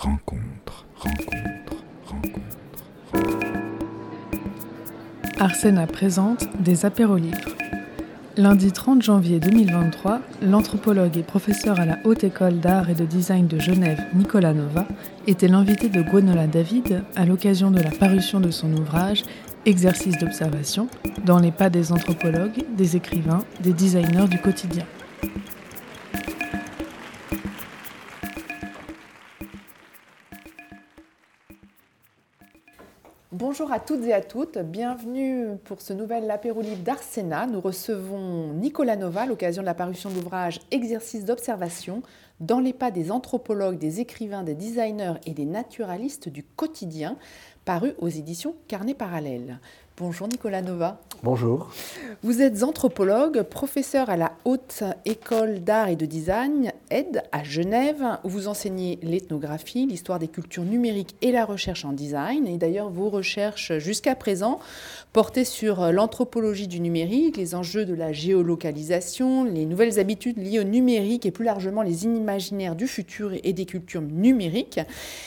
[0.00, 2.40] rencontre, rencontre, rencontre.
[5.38, 7.54] Arsena présente des apéros livres.
[8.38, 13.46] Lundi 30 janvier 2023, l'anthropologue et professeur à la Haute École d'Art et de Design
[13.46, 14.86] de Genève, Nicolas Nova,
[15.26, 19.22] était l'invité de Gwenola David à l'occasion de la parution de son ouvrage
[19.66, 20.88] Exercice d'observation
[21.26, 24.86] dans les pas des anthropologues, des écrivains, des designers du quotidien.
[33.60, 37.46] Bonjour à toutes et à toutes, bienvenue pour ce nouvel apéro d'Arsena.
[37.46, 42.02] Nous recevons Nicolas Nova l'occasion de la parution de l'ouvrage Exercice d'observation
[42.40, 47.18] dans les pas des anthropologues, des écrivains, des designers et des naturalistes du quotidien,
[47.66, 49.60] paru aux éditions Carnet Parallèle.
[50.00, 50.98] Bonjour Nicolas Nova.
[51.22, 51.68] Bonjour.
[52.22, 58.02] Vous êtes anthropologue, professeur à la Haute École d'Art et de Design, aide à Genève,
[58.24, 62.46] où vous enseignez l'ethnographie, l'histoire des cultures numériques et la recherche en design.
[62.46, 64.58] Et d'ailleurs, vos recherches jusqu'à présent
[65.12, 70.64] portaient sur l'anthropologie du numérique, les enjeux de la géolocalisation, les nouvelles habitudes liées au
[70.64, 74.80] numérique et plus largement les imaginaires du futur et des cultures numériques.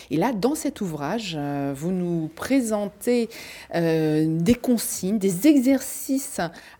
[0.09, 3.29] Et là, dans cet ouvrage, euh, vous nous présentez
[3.75, 6.39] euh, des consignes, des exercices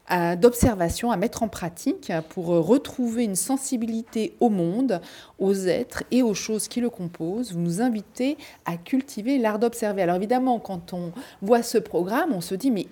[0.10, 5.02] euh, d'observation à mettre en pratique pour retrouver une sensibilité au monde,
[5.38, 7.54] aux êtres et aux choses qui le composent.
[7.54, 10.02] Vous nous invitez à cultiver l'art d'observer.
[10.02, 11.12] Alors évidemment, quand on
[11.42, 12.88] voit ce programme, on se dit mais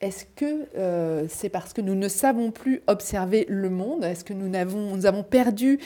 [0.00, 4.04] est-ce que euh, c'est parce que nous ne savons plus observer le monde?
[4.04, 5.80] Est-ce que nous avons, nous avons perdu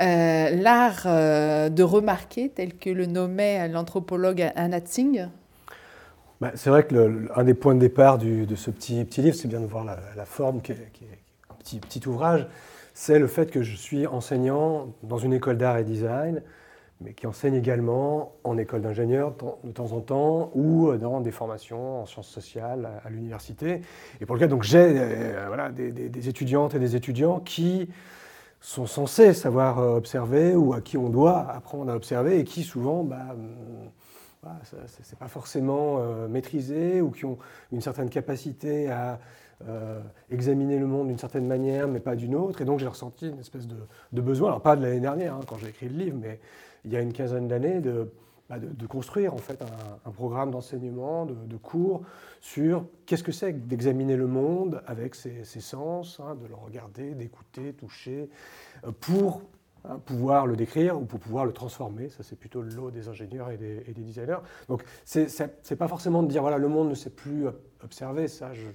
[0.00, 1.04] euh, l'art
[1.70, 5.26] de remarquer, tel que le nommait l'anthropologue Anna Tsing
[6.40, 9.60] bah, c'est vrai que un des points de départ de ce petit, livre, c'est bien
[9.60, 10.90] de voir la, forme qui est,
[11.50, 12.46] un petit, ouvrage,
[12.92, 16.42] c'est le fait que je suis enseignant dans une école d'art et design,
[17.00, 22.02] mais qui enseigne également en école d'ingénieur de temps en temps ou dans des formations
[22.02, 23.80] en sciences sociales à, l'université.
[24.20, 27.88] Et pour le cas, donc j'ai euh, des, étudiantes et des étudiants qui
[28.60, 33.04] sont censés savoir observer ou à qui on doit apprendre à observer et qui souvent
[33.04, 33.36] bah,
[34.62, 37.38] ce n'est pas forcément euh, maîtrisé ou qui ont
[37.72, 39.18] une certaine capacité à
[39.66, 42.60] euh, examiner le monde d'une certaine manière, mais pas d'une autre.
[42.60, 45.56] Et donc j'ai ressenti une espèce de, besoin, alors pas de l'année dernière, hein, quand
[45.56, 46.40] j'ai écrit le livre, mais
[46.84, 48.12] il y a une quinzaine d'années, de,
[48.50, 48.56] bah,
[48.88, 49.60] construire en fait
[50.04, 52.02] un, programme d'enseignement, de, cours
[52.40, 57.72] sur qu'est-ce que c'est d'examiner le monde avec ses, sens, hein, de le regarder, d'écouter,
[57.72, 58.28] toucher,
[58.84, 59.42] euh, pour
[60.04, 62.08] pouvoir le décrire ou pour pouvoir le transformer.
[62.08, 64.38] Ça, c'est plutôt le lot des ingénieurs et des, designers.
[64.68, 67.46] Donc, c'est pas forcément de dire, voilà, le monde ne sait plus
[67.82, 68.28] observer.
[68.28, 68.66] Ça, je,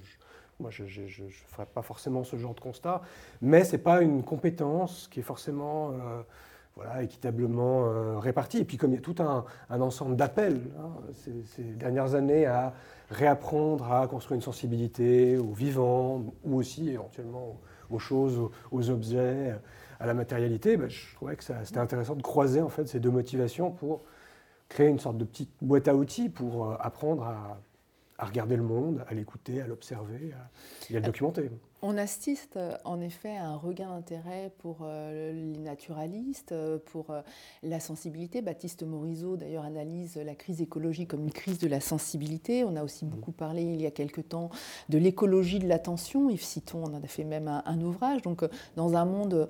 [0.60, 3.02] moi, je ne ferai pas forcément ce genre de constat.
[3.40, 6.22] Mais ce n'est pas une compétence qui est forcément euh,
[6.76, 8.58] voilà, équitablement euh, répartie.
[8.58, 9.44] Et puis, comme il y a tout un,
[9.80, 10.90] ensemble d'appels hein,
[11.44, 12.72] ces, dernières années à
[13.10, 18.40] réapprendre à construire une sensibilité au vivant ou aussi éventuellement aux, choses,
[18.70, 19.54] aux objets
[20.02, 23.10] à la matérialité, ben, je trouvais que c'était intéressant de croiser en fait ces deux
[23.10, 24.02] motivations pour
[24.68, 27.60] créer une sorte de petite boîte à outils pour euh, apprendre à,
[28.18, 30.34] à regarder le monde, à l'écouter, à l'observer
[30.90, 31.50] et à le documenter.
[31.84, 37.22] On assiste en effet à un regain d'intérêt pour euh, les naturalistes, euh, pour euh,
[37.64, 38.40] la sensibilité.
[38.40, 42.62] Baptiste Morisot d'ailleurs analyse la crise écologique comme une crise de la sensibilité.
[42.62, 44.50] On a aussi beaucoup parlé il y a quelque temps
[44.90, 46.30] de l'écologie de l'attention.
[46.30, 48.22] Yves Citon en a fait même un, ouvrage.
[48.22, 48.44] Donc
[48.76, 49.48] dans un monde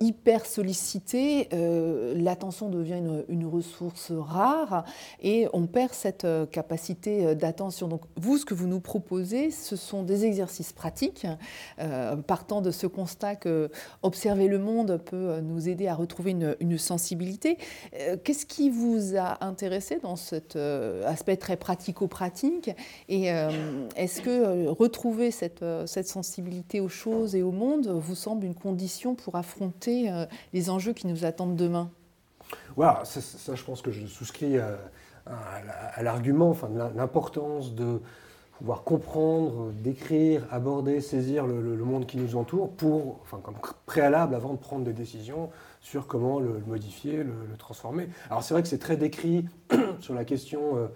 [0.00, 1.48] hyper sollicité,
[2.16, 4.84] l'attention devient une, une, ressource rare
[5.22, 7.86] et on perd cette capacité d'attention.
[7.86, 11.26] Donc vous, ce que vous nous proposez, ce sont des exercices pratiques.
[11.78, 13.70] Euh, partant de ce constat que
[14.02, 17.58] observer le monde peut nous aider à retrouver une, sensibilité.
[17.94, 22.70] Euh, qu'est-ce qui vous a intéressé dans cet euh, aspect très pratico-pratique
[23.08, 23.26] Et
[23.96, 29.14] est-ce que retrouver cette, cette sensibilité aux choses et au monde vous semble une condition
[29.14, 30.10] pour affronter
[30.52, 31.90] les enjeux qui nous attendent demain?
[32.76, 34.78] Voilà, ça, je pense que je souscris à,
[35.26, 38.00] à l'argument, enfin, l'importance de
[38.58, 43.54] pouvoir comprendre, décrire, aborder, saisir le, monde qui nous entoure pour, enfin, comme
[43.86, 45.50] préalable avant de prendre des décisions
[45.80, 48.08] sur comment le, modifier, le, transformer.
[48.28, 49.46] Alors c'est vrai que c'est très décrit
[50.00, 50.88] sur la question euh,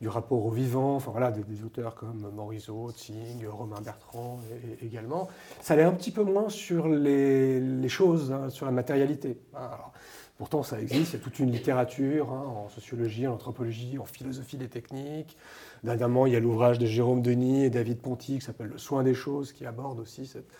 [0.00, 4.40] du rapport au vivant, enfin voilà, des, auteurs comme Morisot, Tsing, Romain Bertrand
[4.82, 5.28] également.
[5.60, 9.38] Ça l'est un petit peu moins sur les, choses, hein, sur la matérialité.
[9.54, 9.92] Alors,
[10.38, 14.04] Pourtant, ça existe, il y a toute une littérature hein, en sociologie, en anthropologie, en
[14.04, 15.38] philosophie des techniques.
[15.82, 19.02] Dernièrement, il y a l'ouvrage de Jérôme Denis et David Ponty qui s'appelle Le soin
[19.02, 20.52] des choses, qui aborde aussi cette,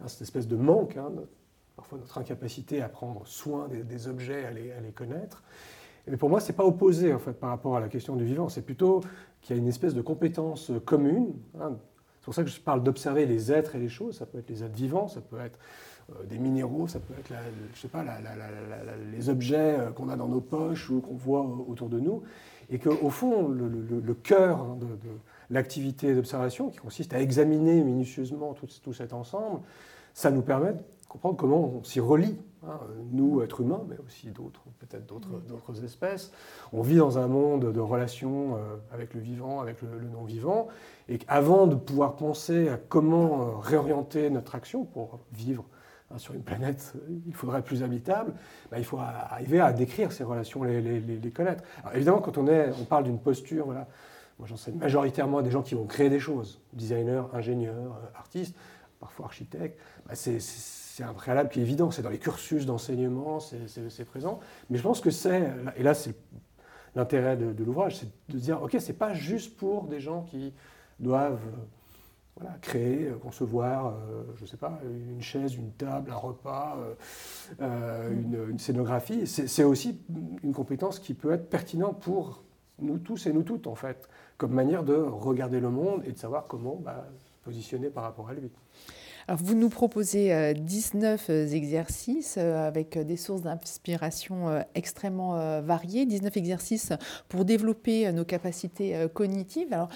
[0.00, 1.10] hein, espèce de manque, hein,
[1.74, 5.42] parfois notre incapacité à prendre soin des, objets, à les, connaître.
[6.06, 8.24] Mais pour moi, ce n'est pas opposé en fait, par rapport à la question du
[8.24, 8.48] vivant.
[8.48, 9.00] C'est plutôt
[9.40, 11.32] qu'il y a une espèce de compétence commune.
[11.54, 14.18] C'est pour ça que je parle d'observer les êtres et les choses.
[14.18, 15.58] Ça peut être les êtres vivants, ça peut être
[16.28, 17.38] des minéraux, ça peut être la-
[17.74, 18.34] je sais pas, la- la-
[19.12, 22.22] les objets euh, qu'on a dans nos poches ou qu'on voit euh, autour de nous.
[22.70, 25.14] Et qu'au fond, le, le- le cœur hein, de, de
[25.50, 29.60] l'activité d'observation, qui consiste à examiner minutieusement tout, tout cet ensemble,
[30.14, 30.78] ça nous permet de
[31.08, 32.36] comprendre comment on s'y relie,
[32.66, 32.80] hein,
[33.12, 36.32] nous, êtres humains, mais aussi d'autres, peut-être d'autres, d'autres espèces.
[36.72, 40.68] On vit dans un monde de relations euh, avec le vivant, avec le, le non-vivant,
[41.08, 45.64] et qu'avant de pouvoir penser à comment euh, réorienter notre action pour vivre
[46.18, 48.32] sur une planète, euh, il faudrait plus habitable,
[48.70, 51.64] bah, il faut arriver à décrire ces relations, les, connaître.
[51.82, 55.62] Alors, évidemment, quand on, est, on parle d'une posture, moi j'enseigne majoritairement à des gens
[55.62, 58.54] qui vont créer des choses, designers, ingénieurs, euh, artistes,
[59.00, 60.38] parfois architectes, bah, c'est-
[61.02, 64.38] un préalable qui est évident, c'est dans les cursus d'enseignement, c'est- présent.
[64.70, 66.14] Mais je pense que c'est, et là c'est
[66.94, 70.52] l'intérêt de, de l'ouvrage, c'est de dire, ok, c'est pas juste pour des gens qui
[71.00, 71.56] doivent euh,
[72.36, 76.76] voilà, créer, euh, concevoir, euh, je sais pas, une chaise, une table, un repas,
[77.60, 79.26] euh, une, scénographie.
[79.26, 80.00] C'est aussi
[80.42, 82.42] une compétence qui peut être pertinente pour
[82.80, 86.18] nous tous et nous toutes, en fait, comme manière de regarder le monde et de
[86.18, 88.50] savoir comment bah, se positionner par rapport à lui.
[89.26, 96.36] Alors, vous nous proposez euh, 19 euh, exercices avec des sources d'inspiration extrêmement variées, 19
[96.36, 96.92] exercices
[97.28, 99.72] pour développer nos capacités cognitives.
[99.72, 99.88] Alors,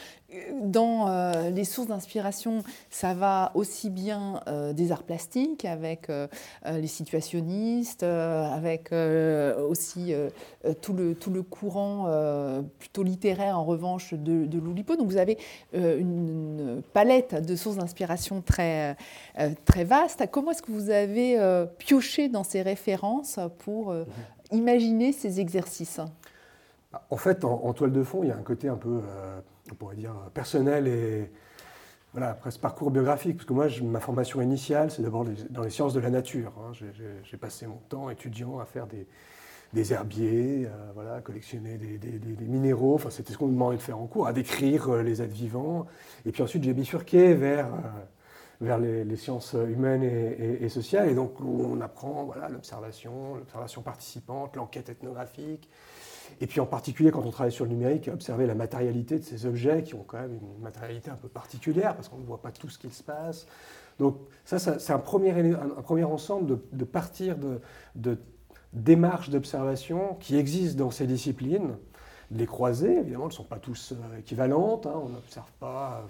[0.63, 6.27] dans euh, les sources d'inspiration, ça va aussi bien euh, des arts plastiques avec euh,
[6.65, 10.15] les situationnistes, avec aussi
[10.81, 12.07] tout, le, tout le courant
[12.79, 14.97] plutôt littéraire en revanche de, de l'Oulipo.
[14.97, 15.39] Donc, vous avez
[15.73, 18.97] une, palette de sources d'inspiration très
[19.65, 20.25] très vaste.
[20.31, 21.39] Comment est-ce que vous avez
[21.79, 24.05] pioché dans ces références pour euh,
[24.53, 26.01] imaginer ces exercices?
[27.11, 29.01] En fait, en, en toile de fond, il y a un côté un peu,
[29.73, 31.31] on pourrait dire, personnel et
[32.13, 33.37] voilà, presque parcours biographique.
[33.37, 36.53] Parce que moi, ma formation initiale, c'est d'abord dans les sciences de la nature.
[36.59, 36.73] hein.
[36.73, 42.95] J'ai- passé mon temps étudiant à faire des, herbiers, euh, voilà, à collectionner des, minéraux.
[42.95, 45.35] Enfin, c'était ce qu'on me demandait de faire en cours, à décrire euh, les êtres
[45.35, 45.87] vivants.
[46.27, 47.79] Et puis ensuite, j'ai bifurqué vers, euh,
[48.61, 51.09] vers les, sciences humaines et, sociales.
[51.11, 55.69] Et donc, on apprend l'observation, l'observation participante, l'enquête ethnographique.
[56.41, 59.47] Et puis en particulier quand on travaille sur le numérique, observer la matérialité de ces
[59.47, 62.51] objets qui ont quand même une matérialité un peu particulière parce qu'on ne voit pas
[62.51, 63.47] tout ce qu'il se passe.
[63.99, 68.19] Donc ça, c'est un premier, ensemble de, partir de,
[68.73, 71.77] démarches d'observation qui existent dans ces disciplines,
[72.31, 72.99] les croiser.
[72.99, 74.87] Évidemment, ne sont pas tous euh, équivalentes.
[74.87, 76.07] hein, on n'observe pas.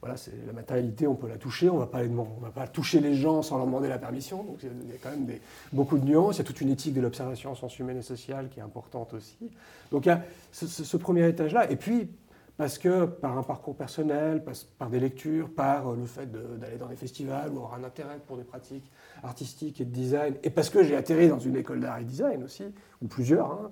[0.00, 3.42] Voilà, c'est la matérialité, on peut la toucher, on ne va pas toucher les gens
[3.42, 4.42] sans leur demander la permission.
[4.44, 5.26] Donc il y a quand même
[5.72, 6.36] beaucoup de nuances.
[6.36, 8.62] Il y a toute une éthique de l'observation en sciences humaines et sociales qui est
[8.62, 9.50] importante aussi.
[9.90, 10.22] Donc il y a
[10.52, 11.70] ce, premier étage-là.
[11.70, 12.10] Et puis,
[12.58, 14.44] parce que par un parcours personnel,
[14.78, 18.18] par, des lectures, par euh, le fait d'aller dans des festivals ou avoir un intérêt
[18.26, 18.90] pour des pratiques
[19.22, 22.42] artistiques et de design, et parce que j'ai atterri dans une école d'art et design
[22.44, 22.64] aussi,
[23.02, 23.70] ou plusieurs, hein,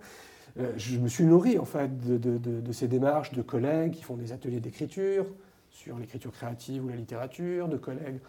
[0.59, 4.33] euh, je me suis nourri en fait de ces démarches de collègues qui font des
[4.33, 5.27] ateliers d'écriture
[5.75, 8.21] sur l'écriture créative ou la littérature, de collègues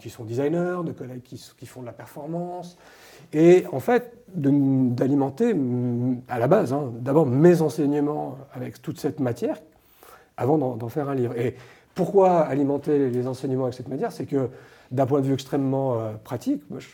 [0.00, 2.76] qui sont designers, de collègues qui, font de la performance,
[3.32, 5.54] et en fait d'alimenter
[6.28, 9.62] à la base hein, d'abord mes enseignements avec toute cette matière
[10.36, 11.38] avant d'en faire un livre.
[11.38, 11.54] Et
[11.94, 14.10] pourquoi alimenter les enseignements avec cette matière?
[14.10, 14.50] C'est que
[14.90, 16.88] d'un point de vue extrêmement euh, pratique, je,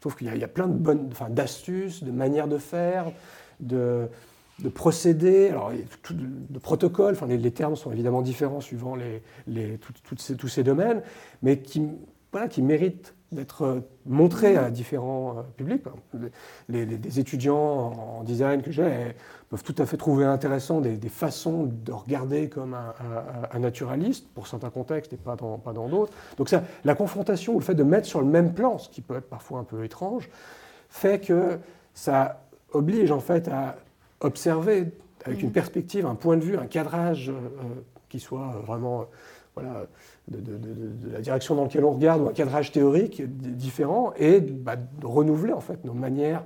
[0.00, 3.12] trouve qu'il y, y a plein de bonnes, enfin, d'astuces, de manières de faire,
[3.60, 4.08] de,
[4.62, 5.70] de procédés, alors,
[6.10, 7.14] de protocoles.
[7.14, 11.02] Enfin, les, termes sont évidemment différents suivant les, les- tout- ces- tous ces domaines,
[11.42, 11.82] mais qui,
[12.32, 15.82] voilà, qui méritent d'être euh, montrés à différents euh, publics.
[16.68, 17.56] Les, les- étudiants
[18.18, 19.14] en, design que j'ai
[19.50, 23.58] peuvent tout à fait trouver intéressant des, des façons de regarder comme un, un- un
[23.60, 26.12] naturaliste, pour certains contextes et pas dans pas dans d'autres.
[26.36, 29.02] Donc ça, la confrontation ou le fait de mettre sur le même plan, ce qui
[29.02, 30.28] peut être parfois un peu étrange,
[30.88, 31.58] fait que
[31.94, 32.40] ça
[32.72, 33.76] oblige en fait à
[34.20, 34.86] observer
[35.24, 37.64] avec une perspective, un point de vue, un cadrage euh, euh,
[38.08, 39.04] qui soit euh, vraiment euh,
[39.54, 39.86] voilà,
[40.28, 44.12] de, de- de- de la direction dans laquelle on regarde, ou un cadrage théorique différent,
[44.16, 46.44] et bah, de renouveler en fait nos manières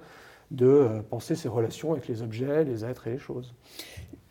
[0.50, 3.54] de penser ces relations avec les objets, les êtres et les choses.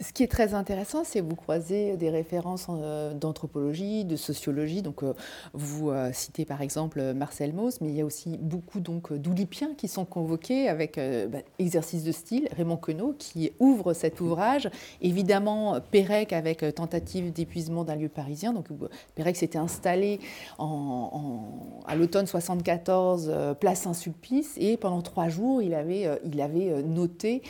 [0.01, 4.81] Ce qui est très intéressant, c'est que vous croisez des références euh, d'anthropologie, de sociologie.
[4.81, 5.13] Donc, euh,
[5.53, 9.87] vous euh, citez par exemple Marcel Mauss, mais il y a aussi beaucoup d'oulipiens qui
[9.87, 12.49] sont convoqués avec bah, exercice de style.
[12.57, 14.69] Raymond Queneau qui ouvre cet ouvrage.
[15.01, 18.53] Évidemment, Pérec avec tentative d'épuisement d'un lieu parisien.
[18.53, 18.67] Donc,
[19.13, 20.19] Pérec s'était installé
[20.57, 27.41] à l'automne 74, euh, place Saint-Sulpice, et pendant trois jours, il avait noté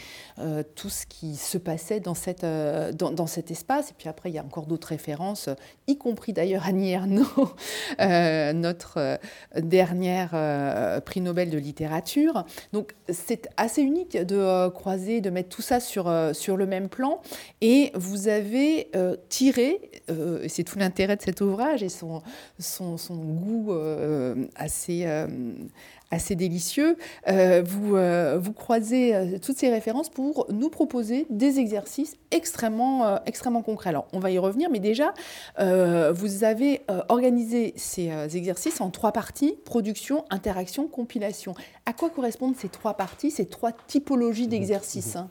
[0.75, 3.91] tout ce qui se passait dans, cette, dans, dans, cet espace.
[3.91, 5.49] Et puis après, il y a encore d'autres références,
[5.87, 7.25] y compris d'ailleurs Annie Ernaux,
[7.99, 9.19] notre
[9.55, 10.31] dernière
[11.03, 12.45] prix Nobel de littérature.
[12.73, 17.21] Donc c'est assez unique de croiser, de mettre tout ça sur, sur le même plan.
[17.61, 18.89] Et vous avez
[19.29, 19.91] tiré,
[20.47, 22.21] c'est tout l'intérêt de cet ouvrage et son,
[22.59, 23.73] son goût
[24.55, 25.05] assez,
[26.11, 26.97] assez délicieux.
[27.27, 33.23] Euh, vous, euh, vous croisez euh, toutes ces références pour nous proposer des exercices extrêmement,
[33.25, 33.89] extrêmement concrets.
[33.89, 35.13] Alors, on va y revenir, mais déjà,
[35.57, 41.53] vous avez organisé ces exercices en trois parties, production, interaction, compilation.
[41.85, 45.29] À quoi correspondent ces trois parties, ces trois typologies d'exercices hein?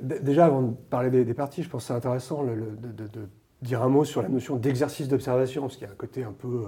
[0.00, 3.28] Déjà, avant de parler des, parties, je pense que c'est intéressant de, de,
[3.62, 6.32] dire un mot sur la notion d'exercice d'observation, parce qu'il y a un côté un
[6.32, 6.64] peu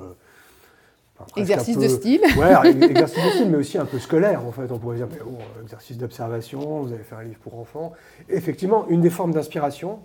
[1.37, 2.21] exercice de style.
[2.37, 4.71] Ouais, exercice de style, mais aussi un peu scolaire en fait.
[4.71, 7.93] On pourrait dire, mais bon, exercice d'observation, vous avez fait un livre pour enfants.
[8.29, 10.01] effectivement, une des formes d'inspiration,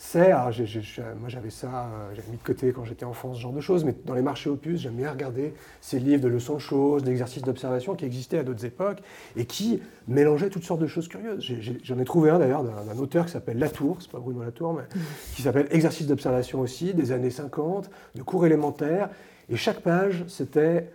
[0.00, 3.60] c'est, moi j'avais ça, euh, j'avais mis de côté quand j'étais enfant, ce genre de
[3.60, 7.02] choses, mais dans les marchés opus, j'aime bien regarder ces livres de leçons de choses,
[7.02, 8.98] d'exercices d'observation qui existaient à d'autres époques
[9.36, 11.44] et qui mélangeaient toutes sortes de choses curieuses.
[11.82, 14.82] J'en ai, trouvé un d'ailleurs d'un auteur qui s'appelle Latour, c'est pas Bruno Latour, mais
[14.82, 15.04] mm.
[15.34, 19.10] qui s'appelle Exercice d'observation aussi, des années 50, de cours élémentaires,
[19.48, 20.90] et chaque page, c'était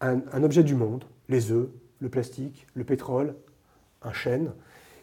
[0.00, 1.68] un, objet du monde, les œufs,
[2.00, 3.34] le plastique, le pétrole,
[4.02, 4.52] un chêne,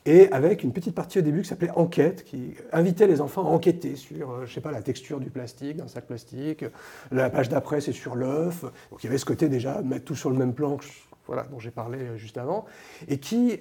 [0.06, 3.50] et avec une petite partie au début qui s'appelait enquête, qui invitait les enfants à
[3.50, 6.64] enquêter sur, euh, je sais pas, la texture du plastique, d'un sac plastique.
[7.12, 8.62] La page d'après, c'est sur l'œuf.
[8.90, 10.78] Donc il y avait ce côté déjà, mettre tout sur le même plan,
[11.26, 12.66] voilà, dont j'ai parlé euh, juste avant,
[13.10, 13.60] et qui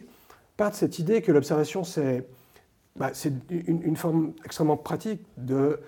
[0.56, 2.24] part de cette idée que l'observation, c'est
[2.94, 3.10] bah,
[3.50, 5.80] une, forme extrêmement pratique de,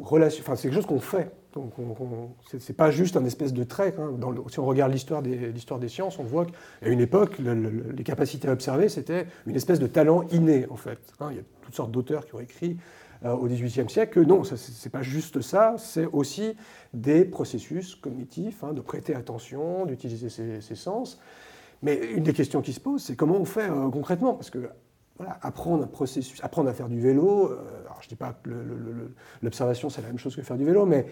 [0.00, 1.30] relation, enfin c'est quelque chose qu'on fait.
[1.54, 1.72] Donc,
[2.50, 3.94] ce n'est pas juste un espèce de trait.
[3.98, 4.10] Hein.
[4.50, 8.52] si on regarde l'histoire des, des, sciences, on voit qu'à une époque, les capacités à
[8.52, 10.98] observer, c'était une espèce de talent inné, en fait.
[11.20, 11.28] Hein.
[11.30, 12.76] il y a toutes sortes d'auteurs qui ont écrit
[13.24, 16.56] euh, au XVIIIe siècle que non, ce n'est pas juste ça, c'est aussi
[16.92, 21.20] des processus cognitifs, hein, de prêter attention, d'utiliser ses, sens.
[21.82, 24.34] Mais une des questions qui se pose, c'est comment on fait euh, concrètement?
[24.34, 24.68] Parce que
[25.42, 28.50] apprendre un processus, apprendre à faire du vélo, euh, alors je ne dis pas que
[29.42, 31.06] l'observation c'est la même chose que faire du vélo, mais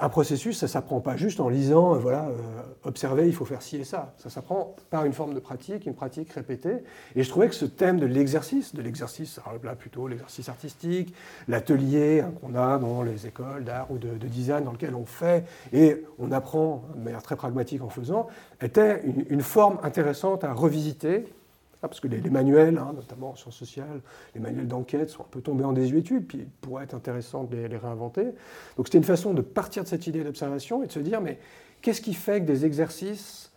[0.00, 3.44] un processus, ça ne s'apprend pas juste en lisant, euh, voilà, euh, observer, il faut
[3.44, 4.14] faire ci et ça.
[4.16, 6.84] Ça s'apprend par une forme de pratique, une pratique répétée.
[7.16, 11.14] Et je trouvais que ce thème de l'exercice, de l'exercice, là plutôt l'exercice artistique,
[11.48, 15.44] l'atelier hein, qu'on a dans les écoles d'art ou de, design dans lequel on fait
[15.72, 18.28] et on apprend de manière très pragmatique en faisant,
[18.60, 21.24] était une forme intéressante à revisiter
[21.88, 24.00] parce que les, manuels, hein, notamment en sciences sociales,
[24.34, 27.56] les manuels d'enquête sont un peu tombés en désuétude, puis il pourrait être intéressant de
[27.56, 28.24] les, réinventer.
[28.76, 31.38] Donc c'était une façon de partir de cette idée d'observation et de se dire, mais
[31.82, 33.52] qu'est-ce qui fait que des exercices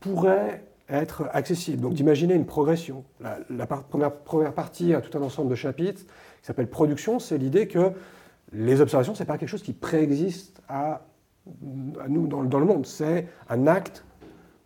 [0.00, 1.80] pourraient être accessibles?
[1.80, 3.04] Donc d'imaginer une progression.
[3.20, 7.92] La, première, partie a tout un ensemble de chapitres qui s'appelle production, c'est l'idée que
[8.52, 11.06] les observations, ce n'est pas quelque chose qui préexiste à,
[12.08, 14.04] nous dans, le monde, c'est un acte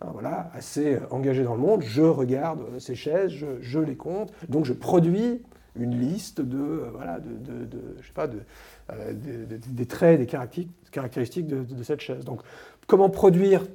[0.00, 4.72] voilà, assez engagé dans le monde, je regarde ces chaises, je, les compte, donc je
[4.72, 5.42] produis
[5.76, 7.68] une liste de, euh, voilà, de,
[8.00, 8.28] je sais pas,
[8.92, 10.26] euh, des traits, des
[10.90, 12.24] caractéristiques de, cette chaise.
[12.24, 12.42] Donc,
[12.86, 13.66] comment produire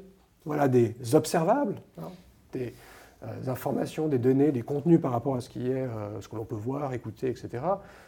[0.45, 2.09] voilà, des observables, hein,
[2.53, 2.73] des
[3.23, 5.87] euh, informations, des données, des contenus par rapport à ce qui est,
[6.19, 7.63] ce que l'on peut voir, écouter, etc.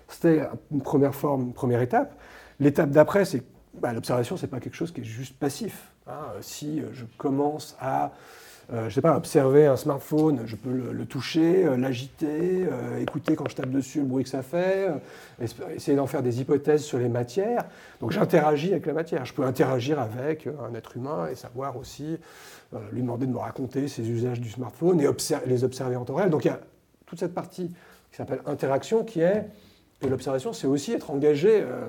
[0.07, 2.17] C'était une première forme, première étape.
[2.59, 3.43] L'étape d'après, c'est
[3.73, 5.94] bah, l'observation, ce n'est pas quelque chose qui est juste passif.
[6.07, 6.25] Hein.
[6.41, 8.11] si euh, je commence à
[8.73, 12.65] euh, je sais pas, observer un smartphone, je peux le, toucher, euh, l'agiter,
[12.99, 14.89] écouter quand je tape dessus le bruit que ça fait,
[15.75, 17.65] essayer d'en faire des hypothèses sur les matières.
[18.01, 19.23] Donc j'interagis avec la matière.
[19.23, 22.17] Je peux interagir avec un être humain et savoir aussi
[22.91, 25.07] lui demander de me raconter ses usages du smartphone et
[25.45, 26.31] les observer en temps réel.
[26.31, 26.59] Donc il y a
[27.05, 27.67] toute cette partie
[28.09, 29.45] qui s'appelle interaction qui est
[30.01, 31.87] et l'observation, c'est aussi être engagé euh,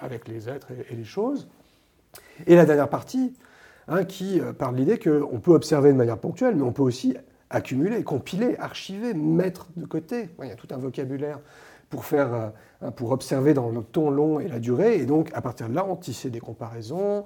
[0.00, 1.48] avec les êtres et, les choses.
[2.46, 3.34] Et la dernière partie,
[3.88, 6.82] hein, qui euh, parle de l'idée qu'on peut observer de manière ponctuelle, mais on peut
[6.82, 7.16] aussi
[7.50, 10.28] accumuler, compiler, archiver, mettre de côté.
[10.42, 11.40] Il y a tout un vocabulaire
[11.88, 12.52] pour, faire,
[12.82, 15.74] euh, pour observer dans le temps long et la durée, et donc à partir de
[15.74, 17.24] là, on tisser des comparaisons,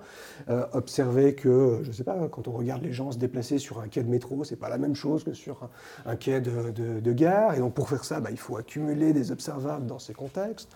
[0.48, 3.80] euh, observer que, je ne sais pas, quand on regarde les gens se déplacer sur
[3.80, 5.68] un quai de métro, c'est pas la même chose que sur
[6.06, 9.86] un, quai de, gare, et donc pour faire ça, bah, il faut accumuler des observables
[9.86, 10.70] dans ces contextes.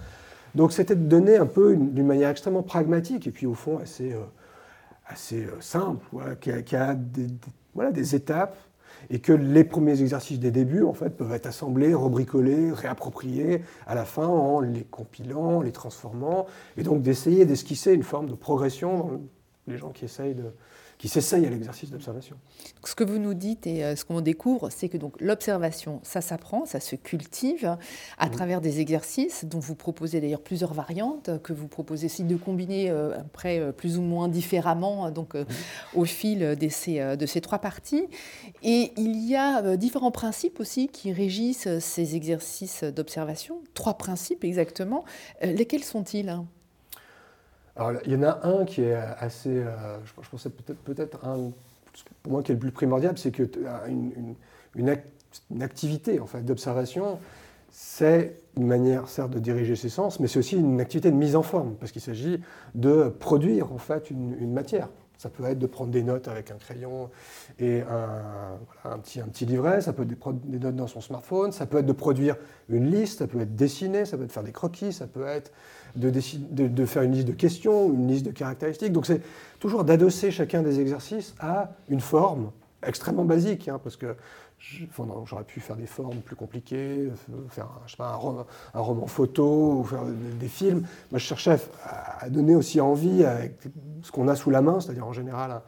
[0.56, 4.16] Donc c'était de donner un peu d'une manière extrêmement pragmatique, et puis au fond assez,
[5.08, 6.04] assez simple,
[6.40, 7.26] qui a, des,
[7.74, 8.56] voilà, des étapes
[9.10, 13.94] et que les premiers exercices des débuts en fait, peuvent être assemblés, rebricolés, réappropriés à
[13.94, 16.46] la fin en les compilant, les transformant,
[16.76, 19.20] et donc d'essayer d'esquisser une forme de progression dans
[19.68, 20.36] les gens qui essayent
[20.98, 22.36] qui s'essayent à l'exercice d'observation.
[22.84, 26.20] Ce que vous nous dites et euh, ce qu'on découvre, c'est que donc l'observation, ça
[26.20, 27.76] s'apprend, ça se cultive
[28.18, 32.36] à travers des exercices dont vous proposez d'ailleurs plusieurs variantes, que vous proposez aussi de
[32.36, 35.34] combiner euh, après euh, plus ou moins différemment donc
[35.94, 38.06] au fil de ces, de ces trois parties.
[38.62, 43.60] Et il y a différents principes aussi qui régissent ces exercices d'observation.
[43.74, 45.04] Trois principes exactement.
[45.42, 46.36] lesquels sont-ils?
[47.76, 51.50] Alors, il y en a un qui est assez, euh, je, pensais peut-être peut-être un,
[52.22, 54.34] pour moi qui est le plus primordial, c'est que euh,
[54.78, 54.90] une,
[55.60, 57.18] activité en d'observation,
[57.70, 61.36] c'est une manière certes de diriger ses sens, mais c'est aussi une activité de mise
[61.36, 62.40] en forme, parce qu'il s'agit
[62.74, 64.88] de produire en fait une, matière.
[65.26, 67.10] Ça peut être de prendre des notes avec un crayon
[67.58, 67.82] et
[68.84, 71.66] un, petit, un petit, livret, ça peut être de des notes dans son smartphone, ça
[71.66, 72.36] peut être de produire
[72.68, 75.50] une liste, ça peut être dessiner, ça peut être faire des croquis, ça peut être
[75.96, 78.92] de, de, faire une liste de questions, une liste de caractéristiques.
[78.92, 79.20] Donc c'est
[79.58, 82.52] toujours d'adosser chacun des exercices à une forme
[82.84, 84.14] extrêmement basique, hein, parce que
[85.24, 87.10] j'aurais pu faire des formes plus compliquées,
[87.48, 87.68] faire
[88.00, 90.86] un, un, roman, photo, ou faire des films.
[91.10, 93.58] Moi, je cherchais à, donner aussi envie avec
[94.02, 95.62] ce qu'on a sous la main, c'est-à-dire en général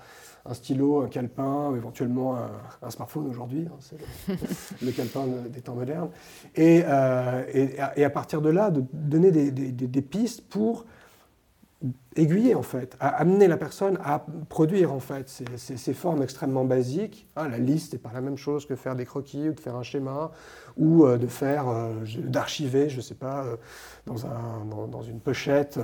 [0.46, 2.36] un stylo, un calepin, éventuellement
[2.82, 3.98] un, smartphone aujourd'hui, hein, c'est
[4.82, 6.10] le, calepin des temps modernes.
[6.54, 7.44] Et, euh,
[7.96, 10.86] et, à partir de là, de donner des pistes pour
[12.16, 17.28] aiguiller en fait, à amener la personne à produire en fait ces, formes extrêmement basiques.
[17.36, 19.76] Hein, la liste n'est pas la même chose que faire des croquis ou de faire
[19.76, 20.32] un schéma
[20.76, 23.56] ou euh, de faire, euh, d'archiver, je ne sais pas, euh,
[24.06, 25.78] dans, un, dans, une pochette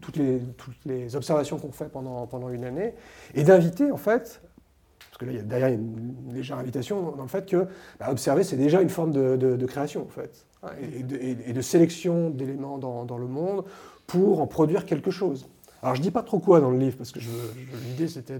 [0.00, 2.94] toutes, les, toutes, les, observations qu'on fait pendant, pendant une année
[3.34, 4.40] et d'inviter en fait
[4.98, 7.66] parce que là, il y a derrière une légère invitation dans le fait que
[7.98, 10.46] bah, observer, c'est déjà une forme de, de, création, en fait,
[10.80, 13.64] et, de, et, de, sélection d'éléments dans, dans, le monde
[14.08, 15.46] pour en produire quelque chose.
[15.82, 17.20] Alors je ne dis pas trop quoi dans le livre, parce que
[17.86, 18.38] l'idée c'était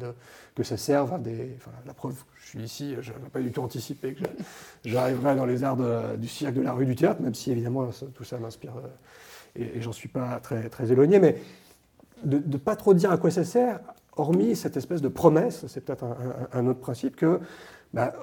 [0.56, 1.54] que ça serve à des...
[1.56, 4.24] Enfin, la preuve, je suis ici, je n'avais pas du tout anticipé que
[4.84, 5.76] j'arriverais dans les arts
[6.16, 9.80] du cirque, de la rue, du théâtre, même si évidemment tout ça m'inspire, euh, et,
[9.80, 11.40] j'en suis pas très, très éloigné, mais
[12.24, 13.78] de ne pas trop dire à quoi ça sert,
[14.16, 16.06] hormis cette espèce de promesse, c'est peut-être
[16.52, 17.38] un, autre principe, que
[17.92, 18.14] bah,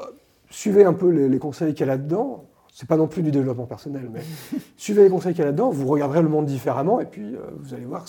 [0.50, 3.32] suivez un peu les, les conseils qu'il y a là-dedans, c'est pas non plus du
[3.32, 4.20] développement personnel, mais
[4.76, 7.40] suivez les conseils qu'il y a là-dedans, vous regarderez le monde différemment, et puis euh,
[7.58, 8.04] vous allez voir,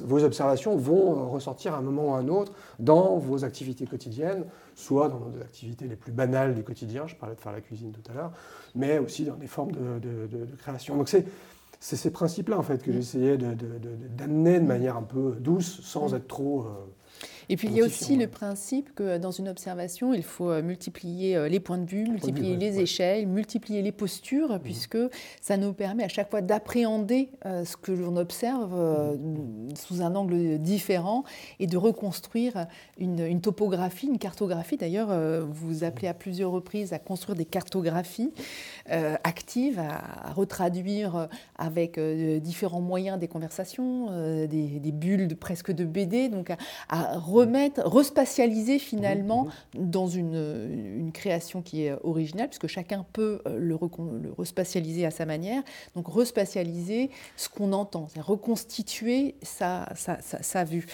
[0.00, 3.84] vos observations vont euh, ressortir à un moment ou à un autre dans vos activités
[3.84, 7.60] quotidiennes, soit dans nos activités les plus banales du quotidien, je parlais de faire la
[7.60, 8.32] cuisine tout à l'heure,
[8.74, 10.96] mais aussi dans des formes de, création.
[10.96, 11.26] Donc c'est
[11.78, 16.62] ces principes-là, en fait, que j'essayais d'amener de, manière un peu douce, sans être trop...
[16.62, 16.70] Euh,
[17.48, 20.62] et puis il y a aussi le principe que dans une observation, il faut euh,
[20.62, 24.58] multiplier euh, les points de vue, multiplier les échelles, multiplier les postures, mmh.
[24.60, 24.98] puisque
[25.40, 28.72] ça nous permet à chaque fois d'appréhender euh, ce que l'on observe
[29.74, 31.24] sous un angle différent
[31.58, 32.66] et de reconstruire
[32.98, 34.76] une, topographie, une cartographie.
[34.76, 35.08] D'ailleurs,
[35.48, 38.32] vous appelez à plusieurs reprises à construire des cartographies
[38.86, 46.56] actives, à, retraduire avec différents moyens des conversations, des, bulles presque de BD, donc à,
[46.88, 53.58] à remettre, respatialiser finalement dans une, une, création qui est originale, puisque chacun peut euh,
[53.58, 53.78] le,
[54.22, 55.62] le respatialiser à sa manière.
[55.94, 60.86] Donc respatialiser ce qu'on entend, c'est reconstituer sa, sa, sa, vue.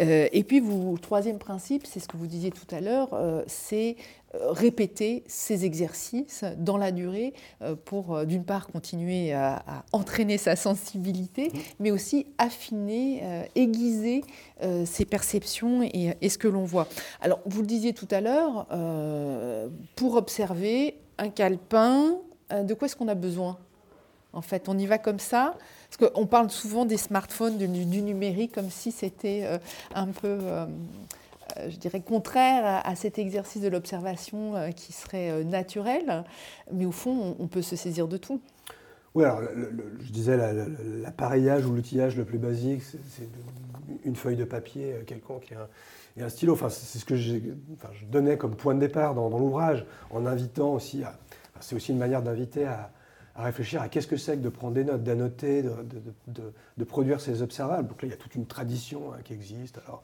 [0.00, 3.42] Euh, et puis, vous, troisième principe, c'est ce que vous disiez tout à l'heure, euh,
[3.46, 3.96] c'est
[4.42, 10.56] répéter ces exercices dans la durée euh, pour, euh, d'une part, continuer à, entraîner sa
[10.56, 14.24] sensibilité, mais aussi affiner, euh, aiguiser
[14.86, 16.88] ses perceptions et, ce que l'on voit.
[17.20, 18.66] Alors, vous le disiez tout à l'heure,
[19.96, 22.16] pour observer un calepin,
[22.50, 23.58] de quoi est-ce qu'on a besoin
[24.32, 25.56] en fait, on y va comme ça,
[25.88, 29.48] parce qu'on parle souvent des smartphones, du, du numérique, comme si c'était
[29.94, 30.38] un peu
[31.68, 36.24] je dirais, contraire à, cet exercice de l'observation euh, qui serait euh, naturel,
[36.72, 38.40] mais au fond, on, peut se saisir de tout.
[39.14, 39.40] Oui, alors
[40.00, 40.36] je disais
[41.02, 43.28] l'appareillage ou l'outillage le plus basique, c'est
[44.04, 45.52] une feuille de papier quelconque
[46.16, 46.52] et un, stylo.
[46.52, 47.38] Enfin, c'est ce que je
[48.10, 51.18] donnais comme point de départ dans, l'ouvrage, en invitant aussi à.
[51.60, 52.90] C'est aussi une manière d'inviter à,
[53.44, 57.88] réfléchir à qu'est-ce que c'est que de prendre des notes, d'annoter, de, produire ces observables.
[57.88, 59.78] Donc là, il y a toute une tradition hein, qui existe.
[59.86, 60.02] Alors,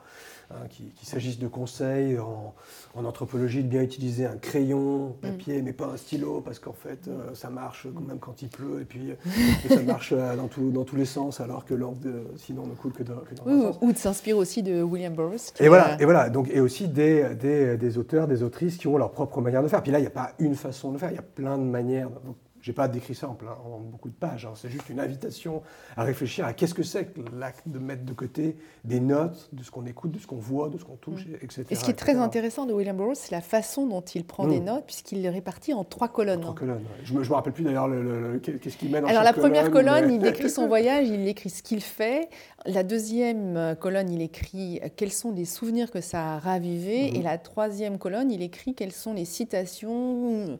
[0.53, 2.55] Hein, qu'il s'agisse de conseils en,
[2.95, 5.12] anthropologie, de bien utiliser un crayon, mm.
[5.23, 8.81] papier, mais pas un stylo, parce qu'en fait, euh, ça marche même quand il pleut,
[8.81, 9.14] et puis
[9.68, 12.01] ça marche euh, dans, dans, tous les sens, alors que l'ordre
[12.37, 13.79] sinon ne coule que dans, que un sens.
[13.81, 15.55] Ou de s'inspirer aussi de William Burroughs.
[15.59, 18.99] Et voilà, et voilà, donc, et aussi des, des, des, auteurs, des autrices qui ont
[18.99, 19.83] leur propre manière de faire.
[19.83, 21.64] Puis là, il n'y a pas une façon de faire, il y a plein de
[21.64, 22.11] manières.
[22.62, 24.53] J'ai pas décrit ça en, plein, en beaucoup de pages, hein.
[24.55, 25.62] c'est juste une invitation
[25.96, 29.62] à réfléchir à qu'est-ce que c'est que l'acte de mettre de côté des notes, de
[29.62, 31.64] ce qu'on écoute, de ce qu'on voit, de ce qu'on touche, etc.
[31.70, 34.46] Et ce qui est très intéressant de William Burroughs, c'est la façon dont il prend
[34.46, 34.64] des Mm.
[34.64, 36.40] notes, puisqu'il les répartit en trois colonnes.
[36.40, 36.77] Trois colonnes.
[36.79, 37.05] ouais.
[37.05, 39.25] Je me, je me rappelle plus d'ailleurs le- le- le- qu'est-ce qu'il met dans Alors
[39.25, 42.29] la première colonne, mais- il décrit son voyage, il écrit ce qu'il fait.
[42.64, 47.11] La deuxième euh, colonne, il écrit euh, quels sont les souvenirs que ça a ravivé.
[47.11, 47.16] Mhm.
[47.16, 50.59] Et la troisième colonne, il écrit quelles sont les citations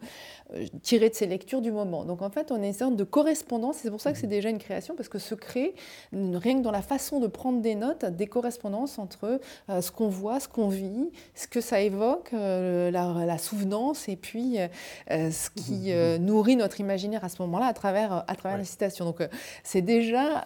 [0.55, 1.92] euh, tirées de ses lectures du moment.
[2.05, 3.77] Donc en fait, on est une sorte de correspondance.
[3.83, 4.21] C'est pour ça que Mhm.
[4.23, 5.75] c'est déjà une création, parce que se crée,
[6.13, 10.09] rien que dans la façon de prendre des notes, des correspondances entre euh, ce qu'on
[10.09, 15.31] voit, ce qu'on vit, ce que ça évoque, euh, la, la souvenance, et puis euh,
[15.31, 18.63] ce qui euh, nourrit notre imaginaire à ce moment-là à travers, à travers Ouais.
[18.65, 19.05] les citations.
[19.05, 19.23] Donc
[19.63, 20.45] c'est déjà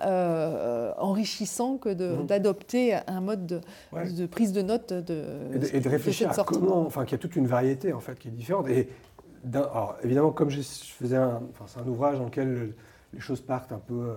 [0.99, 2.27] enrichissant que de- Mhm.
[2.27, 3.61] d'adopter un mode de,
[3.93, 4.11] Ouais.
[4.11, 5.23] de prise de notes de,
[5.55, 6.49] et de, et de réfléchir cette à sorte.
[6.51, 8.69] comment, enfin, qu'il y a toute une variété en fait qui est différente.
[8.69, 8.89] Et
[9.55, 12.75] alors, évidemment, comme je, faisais un, enfin, c'est un ouvrage dans lequel le-
[13.13, 14.15] les choses partent un peu euh,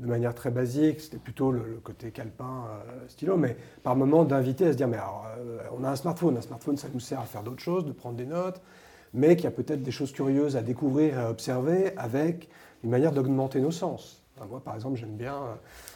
[0.00, 4.66] de manière très basique, c'était plutôt le, côté calepin, euh, stylo, mais par moment d'inviter
[4.66, 7.20] à se dire, mais alors, euh, on a un smartphone, un smartphone, ça nous sert
[7.20, 8.60] à faire d'autres choses, de prendre des notes,
[9.14, 12.48] mais qu'il y a peut-être des choses curieuses à découvrir et à observer avec
[12.82, 14.22] une manière d'augmenter nos sens.
[14.50, 15.38] Moi, par exemple, j'aime bien,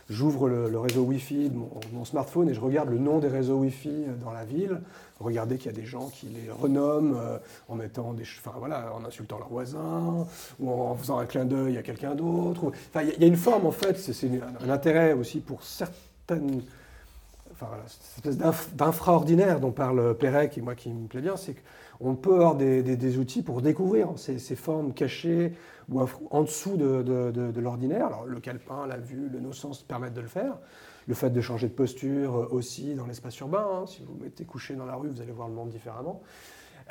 [0.09, 4.05] j'ouvre le, réseau Wi-Fi de mon, smartphone et je regarde le nom des réseaux Wi-Fi
[4.21, 4.83] dans la ville.
[5.19, 7.39] Regardez qu'il y a des gens qui les renomment euh,
[7.71, 10.27] en mettant des, enfin voilà, en insultant leurs voisins
[10.61, 12.67] ou en faisant un clin d'œil à quelqu'un d'autre.
[12.91, 14.29] Enfin, il y, a- une forme en fait, c'est
[14.63, 16.61] un, intérêt aussi pour certaines,
[17.51, 21.37] enfin voilà, cette espèce d'inf- d'infraordinaire dont parle Pérec et moi qui me plaît bien,
[21.37, 21.57] c'est
[21.99, 25.55] qu'on peut avoir des, outils pour découvrir ces, formes cachées
[25.91, 28.09] ou en dessous de, de- de- de l'ordinaire.
[28.09, 30.59] Alors le calepin, la vue, le no-sens permettent de le faire.
[31.09, 33.65] Le fait de changer de posture euh, aussi dans l'espace urbain.
[33.73, 33.87] hein.
[33.87, 36.23] Si vous vous mettez couché dans la rue, vous allez voir le monde différemment.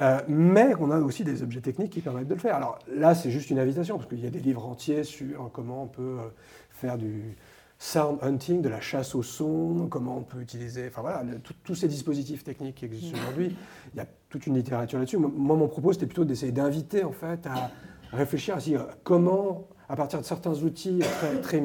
[0.01, 2.56] Euh, mais on a aussi des objets techniques qui permettent de le faire.
[2.56, 5.84] Alors là, c'est juste une invitation, parce qu'il y a des livres entiers sur comment
[5.84, 6.30] on peut euh,
[6.69, 7.38] faire du
[7.78, 11.23] sound hunting, de la chasse au son, comment on peut utiliser, enfin voilà,
[11.63, 13.56] tous ces dispositifs techniques qui existent aujourd'hui.
[13.93, 15.17] Il y a toute une littérature là-dessus.
[15.17, 17.71] Moi, mon propos, c'était plutôt d'essayer d'inviter en fait à
[18.13, 21.01] réfléchir à dire comment, à partir de certains outils
[21.41, 21.62] très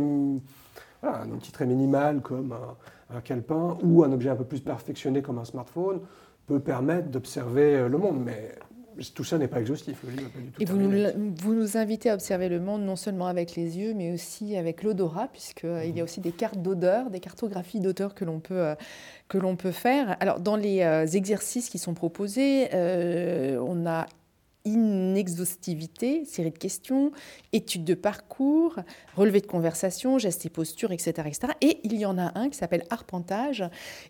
[1.02, 4.60] voilà, un outil très minimal comme un, un calepin ou un objet un peu plus
[4.60, 6.00] perfectionné comme un smartphone
[6.46, 8.20] peut permettre d'observer euh, le monde.
[8.24, 8.52] Mais
[9.14, 10.02] tout ça n'est pas exhaustif.
[10.04, 11.32] Le livre n'est pas du tout Et vous nous, terminé.
[11.40, 14.82] vous nous invitez à observer le monde non seulement avec les yeux, mais aussi avec
[14.82, 15.96] l'odorat, puisqu'il Mhm.
[15.96, 18.74] y a aussi des cartes d'odeur, des cartographies d'odeur que l'on peut, euh,
[19.28, 20.16] que l'on peut faire.
[20.20, 24.06] Alors, dans les euh, exercices qui sont proposés, euh, on a
[24.64, 27.12] inexhaustivité, série de questions,
[27.52, 28.76] études de parcours,
[29.16, 31.12] relevé de conversation, gestes et postures, etc..
[31.60, 33.64] Et il y en a un qui s'appelle arpentage,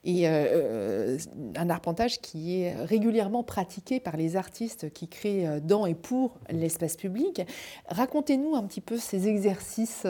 [0.05, 1.19] et euh, euh,
[1.57, 6.39] un arpentage qui est régulièrement pratiqué par les artistes qui créent euh, dans et pour
[6.51, 7.43] l'espace public.
[7.89, 10.07] Racontez-nous un petit peu ces exercices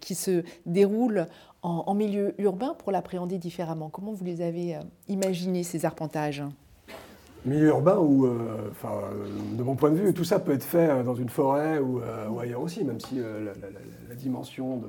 [0.00, 1.26] qui se déroulent
[1.62, 3.88] en, milieu urbain pour l'appréhender différemment.
[3.88, 6.42] Comment vous les avez imaginés, ces arpentages?
[7.46, 10.64] Milieu urbain où, euh, enfin, euh, de mon point de vue, tout ça peut être
[10.64, 12.00] fait euh, dans une forêt ou,
[12.40, 14.82] ailleurs aussi, même si la, dimension,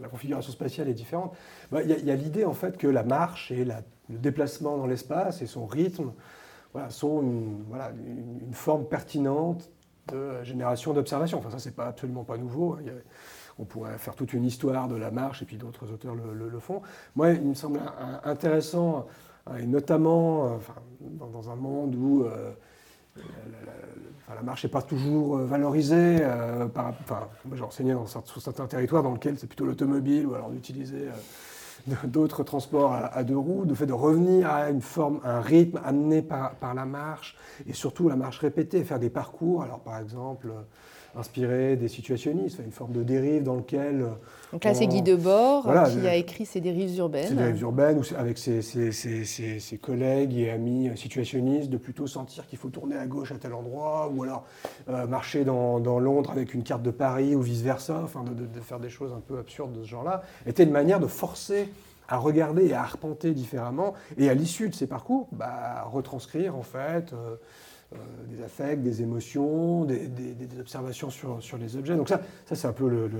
[0.00, 1.36] la configuration spatiale est différente.
[1.70, 3.74] Bah, Il y a- l'idée en fait que la marche et le
[4.08, 6.12] déplacement dans l'espace et son rythme
[6.88, 9.70] sont une, forme pertinente
[10.10, 11.38] de génération d'observation.
[11.38, 12.74] Enfin, ça, c'est pas absolument pas nouveau.
[12.74, 12.92] hein.
[13.58, 16.80] On pourrait faire toute une histoire de la marche, et puis d'autres auteurs le, font.
[17.16, 17.80] Moi, il me semble
[18.22, 19.06] intéressant,
[19.56, 20.48] et notamment euh,
[21.00, 22.50] dans, un monde où euh,
[24.34, 26.18] la, marche n'est pas toujours euh, valorisée.
[26.74, 30.34] par, enfin, moi, j'ai enseigné dans, sur certains territoires dans lesquels c'est plutôt l'automobile, ou
[30.34, 31.08] alors d'utiliser
[32.04, 35.80] d'autres transports à, à deux roues, le fait de revenir à une forme, un rythme
[35.84, 39.98] amené par, par la marche, et surtout la marche répétée, faire des parcours, alors par
[39.98, 40.52] exemple,
[41.16, 44.02] euh, inspirer des situationnistes, une forme de dérive dans lequel...
[44.02, 44.08] euh,
[44.52, 47.28] Donc là, c'est Guy Debord Voilà, qui a écrit ses dérives urbaines.
[47.28, 52.58] ces dérives urbaines, avec ses, ses- ses- collègues et amis situationnistes, de plutôt sentir qu'il
[52.58, 54.44] faut tourner à gauche à tel endroit, ou alors
[54.88, 58.46] euh, marcher dans, dans Londres avec une carte de Paris, ou vice-versa, enfin de, de-
[58.46, 61.68] de faire des choses un peu absurdes de ce genre-là, était une manière de forcer
[62.10, 66.62] à regarder et à arpenter différemment, et à l'issue de ces parcours, bah, retranscrire en
[66.62, 67.36] fait euh, euh,
[68.26, 70.10] des affects, des émotions, des,
[70.60, 71.96] observations sur, sur les objets.
[71.96, 73.10] Donc ça, ça c'est un peu le,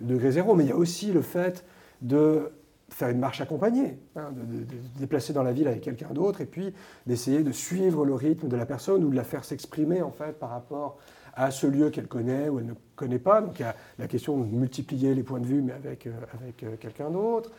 [0.00, 1.64] degré zéro, mais il y a aussi le fait
[2.02, 2.52] de
[2.90, 6.46] faire une marche accompagnée, hein, de se déplacer dans la ville avec quelqu'un d'autre, et
[6.46, 6.74] puis
[7.06, 10.38] d'essayer de suivre le rythme de la personne ou de la faire s'exprimer en fait
[10.38, 10.98] par rapport
[11.34, 13.40] à ce lieu qu'elle connaît ou elle ne connaît pas.
[13.40, 16.12] Donc il y a la question de multiplier les points de vue, mais avec, euh,
[16.40, 17.50] avec euh, quelqu'un d'autre.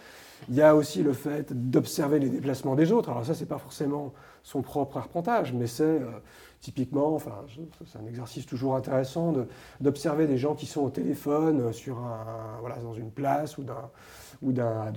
[0.50, 3.10] Il y a aussi le fait d'observer les déplacements des autres.
[3.10, 6.10] Alors ça, c'est pas forcément son propre arpentage, mais c'est euh,
[6.62, 7.46] typiquement, enfin,
[7.86, 9.34] c'est un exercice toujours intéressant
[9.80, 14.94] d'observer des gens qui sont au téléphone sur un, voilà, dans une place ou d'un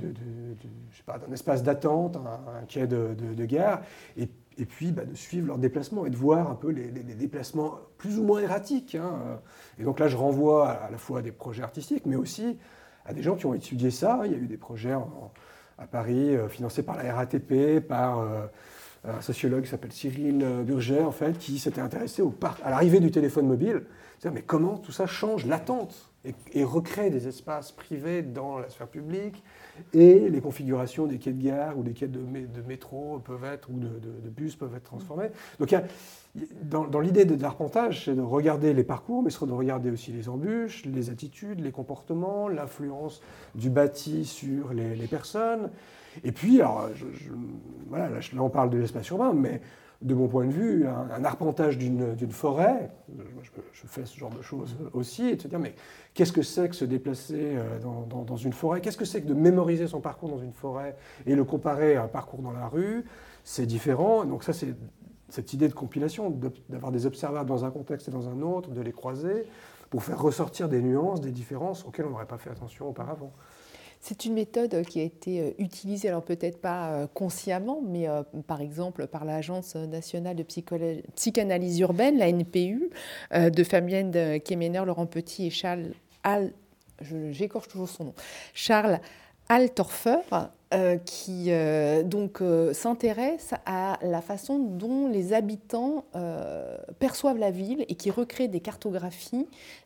[1.32, 3.80] espace d'attente, un, quai de, de, gare,
[4.16, 4.28] et,
[4.58, 8.18] et puis bah, de suivre leurs déplacements et de voir un peu les, déplacements plus
[8.18, 8.94] ou moins erratiques.
[8.94, 9.40] Hein.
[9.78, 12.58] Et donc là, je renvoie à, la fois à des projets artistiques, mais aussi
[13.04, 14.22] à des gens qui ont étudié ça.
[14.24, 14.94] Il y a eu des projets
[15.78, 18.46] à Paris euh, financés par la RATP, par euh,
[19.04, 23.10] un sociologue qui s'appelle Cyril Burger, en fait, qui s'était intéressé au à l'arrivée du
[23.10, 23.82] téléphone mobile.
[24.18, 28.68] C'est-à-dire, mais comment tout ça change l'attente et, et, recrée des espaces privés dans la
[28.68, 29.42] sphère publique
[29.92, 32.20] et les configurations des quais de gare ou des quais de,
[32.66, 35.30] métro peuvent être, ou de, bus peuvent être transformées.
[35.58, 35.74] Donc
[36.62, 40.28] dans, l'idée de, l'arpentage, c'est de regarder les parcours, mais c'est de regarder aussi les
[40.28, 43.20] embûches, les attitudes, les comportements, l'influence
[43.54, 45.70] du bâti sur les, personnes.
[46.22, 46.88] Et puis, alors,
[47.88, 49.60] voilà, là, on parle de l'espace urbain, mais
[50.04, 52.90] de mon point de vue, un, arpentage d'une forêt,
[53.42, 55.74] je, fais ce genre de choses aussi, et de se dire, mais
[56.12, 58.80] qu'est-ce que c'est que se déplacer euh, dans, une forêt?
[58.82, 60.96] Qu'est-ce que c'est que de mémoriser son parcours dans une forêt
[61.26, 63.04] et le comparer à un parcours dans la rue?
[63.44, 64.26] C'est différent.
[64.26, 64.74] Donc ça, c'est
[65.30, 66.30] cette idée de compilation,
[66.68, 69.46] d'avoir des observables dans un contexte et dans un autre, de les croiser,
[69.88, 73.32] pour faire ressortir des nuances, des différences auxquelles on n'aurait pas fait attention auparavant.
[74.06, 78.22] C'est une méthode qui a été euh, utilisée, alors peut-être pas euh, consciemment, mais euh,
[78.46, 82.90] par exemple par l'Agence nationale de psychanalyse urbaine, la NPU,
[83.32, 86.52] de Fabienne Kemener, Laurent Petit et Charles Al,
[87.30, 88.14] j'écorche toujours son nom,
[88.52, 89.00] Charles
[89.48, 90.50] Altorfer,
[91.04, 91.50] qui
[92.04, 96.04] donc s'intéresse à la façon dont les habitants
[96.98, 99.83] perçoivent la ville et qui recrée des cartographies euh,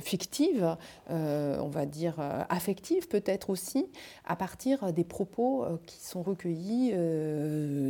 [0.00, 0.76] fictive,
[1.10, 3.86] euh, on va dire euh, affective peut-être aussi,
[4.24, 6.92] à partir des propos qui sont recueillis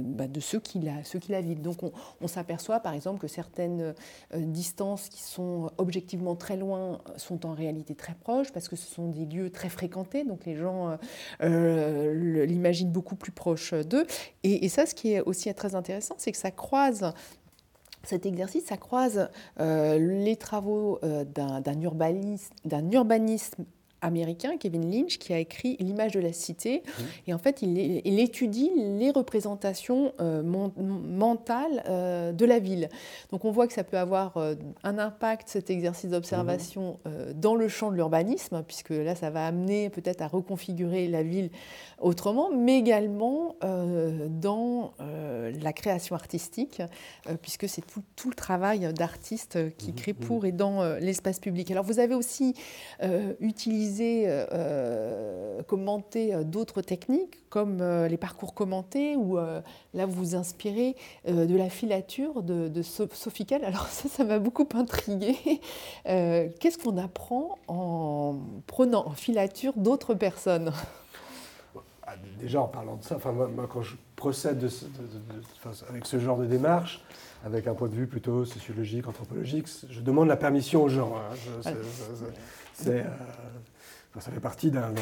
[0.02, 1.60] bah, de ceux qui, la, ceux qui la vivent.
[1.60, 1.78] Donc
[2.20, 3.94] on, s'aperçoit par exemple que certaines
[4.34, 9.08] distances qui sont objectivement très loin sont en réalité très proches parce que ce sont
[9.08, 10.96] des lieux très fréquentés, donc les gens
[11.40, 14.06] l'imaginent beaucoup plus proche d'eux.
[14.42, 17.12] Et, ça, ce qui est aussi très intéressant, c'est que ça croise
[18.06, 19.28] cet exercice, ça croise
[19.60, 21.80] euh, les travaux euh, d'un
[22.90, 23.64] urbanisme
[24.04, 26.82] américain, Kevin Lynch, qui a écrit L'image de la cité.
[26.86, 27.02] Mmh.
[27.28, 32.88] Et en fait, il, étudie les représentations euh, mentales euh, de la ville.
[33.30, 37.32] Donc on voit que ça peut avoir euh, un impact, cet exercice d'observation, mmh.
[37.34, 41.50] dans le champ de l'urbanisme, puisque là, ça va amener peut-être à reconfigurer la ville
[41.98, 43.56] autrement, mais également
[44.28, 46.82] dans la création artistique,
[47.40, 47.82] puisque c'est
[48.16, 49.94] tout, le travail d'artiste qui mmh.
[49.94, 51.70] crée pour et dans l'espace public.
[51.70, 52.54] Alors vous avez aussi
[53.40, 60.34] utilisé euh, euh, commenter euh, d'autres techniques comme les parcours commentés ou là vous vous
[60.34, 65.36] inspirez de la filature de, de Sophie Alors ça, ça m'a beaucoup intrigué.
[66.04, 70.72] Qu'est-ce qu'on apprend en prenant en filature d'autres personnes?
[72.04, 74.68] Ah, Déjà en parlant de ça, enfin, moi, quand je procède
[75.88, 77.04] avec ce genre de démarche,
[77.44, 81.14] avec un point de vue plutôt sociologique, anthropologique, je demande la permission aux gens.
[81.16, 81.62] Hein.
[82.74, 83.04] C'est
[84.20, 84.92] ça fait partie d'un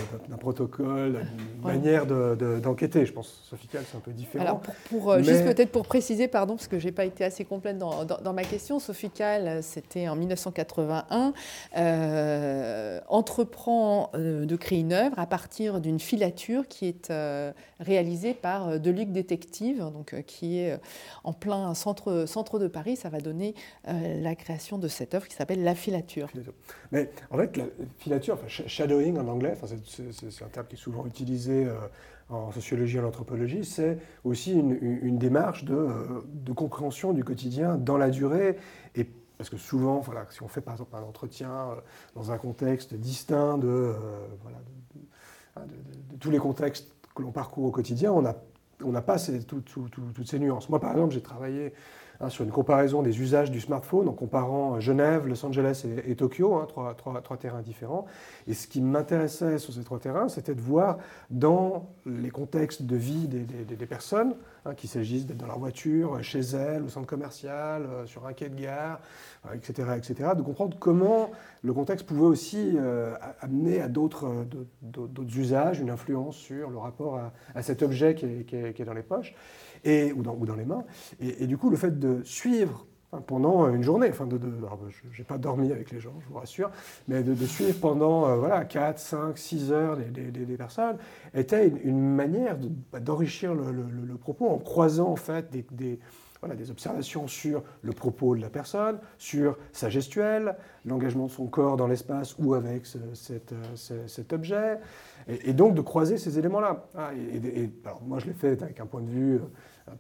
[0.41, 3.01] protocole, d'une manière d'enquêter.
[3.01, 4.43] De, je pense, Sofical, c'est un peu différent.
[4.43, 7.45] Alors, pour, euh, juste peut-être pour préciser, pardon, parce que je n'ai pas été assez
[7.45, 11.35] complète dans, dans, ma question, Sofical, c'était en 1981,
[11.77, 17.13] euh, entreprend euh, de créer une œuvre à partir d'une filature qui est
[17.81, 20.79] réalisée par Deluc Détective, donc, qui est
[21.25, 22.97] en plein centre, centre de Paris.
[22.97, 23.55] Ça va donner
[23.87, 26.29] la création de cette œuvre qui s'appelle La filature.
[26.93, 27.65] Mais en fait, la
[27.99, 31.75] filature, enfin, shadow en anglais, c'est un terme qui est souvent utilisé euh,
[32.29, 37.97] en sociologie et en anthropologie, c'est aussi une, démarche euh, de, compréhension du quotidien dans
[37.97, 38.57] la durée.
[38.95, 41.75] Et parce que souvent, voilà, si on fait par exemple un entretien euh,
[42.15, 43.95] dans un contexte distinct de,
[46.21, 50.69] tous les contextes que l'on parcourt au quotidien, on n'a pas toutes ces nuances.
[50.69, 51.75] Moi, par exemple, j'ai travaillé
[52.23, 56.55] Hein, sur une comparaison des usages du smartphone en comparant Genève, Los Angeles et, Tokyo,
[56.55, 58.07] hein, trois, terrains différents.
[58.47, 60.99] Et ce qui m'intéressait sur ces trois terrains, c'était de voir
[61.31, 66.39] dans les contextes de vie des, personnes, hein, qu'il s'agisse d'être dans leur voiture, chez
[66.39, 69.01] elles, au centre commercial, euh, sur un quai de gare,
[69.53, 71.33] etc., euh, etc., de comprendre comment
[71.63, 74.29] le contexte pouvait aussi euh, amener à d'autres
[75.37, 77.19] usages, une influence sur le rapport
[77.57, 79.35] à, cet objet qui est dans les poches
[79.85, 80.85] ou, dans, les mains.
[81.21, 84.09] Et, du coup, le fait de suivre enfin, pendant une journée.
[84.11, 84.39] Enfin, de,
[85.11, 86.71] je n'ai pas dormi avec les gens, je vous rassure,
[87.09, 90.97] mais de, suivre pendant euh, voilà, 4, 5, 6 heures des, personnes
[91.35, 92.57] était une, manière
[92.93, 95.99] bah, d'enrichir le, propos en croisant en fait des,
[96.43, 101.47] voilà, des observations sur le propos de la personne, sur sa gestuelle, l'engagement de son
[101.47, 104.81] corps dans l'espace ou avec cet, euh, cet, objet,
[105.29, 106.89] et, donc de croiser ces éléments-là.
[106.97, 107.13] Ah,
[108.05, 109.39] moi, je l'ai fait avec un point de vue euh,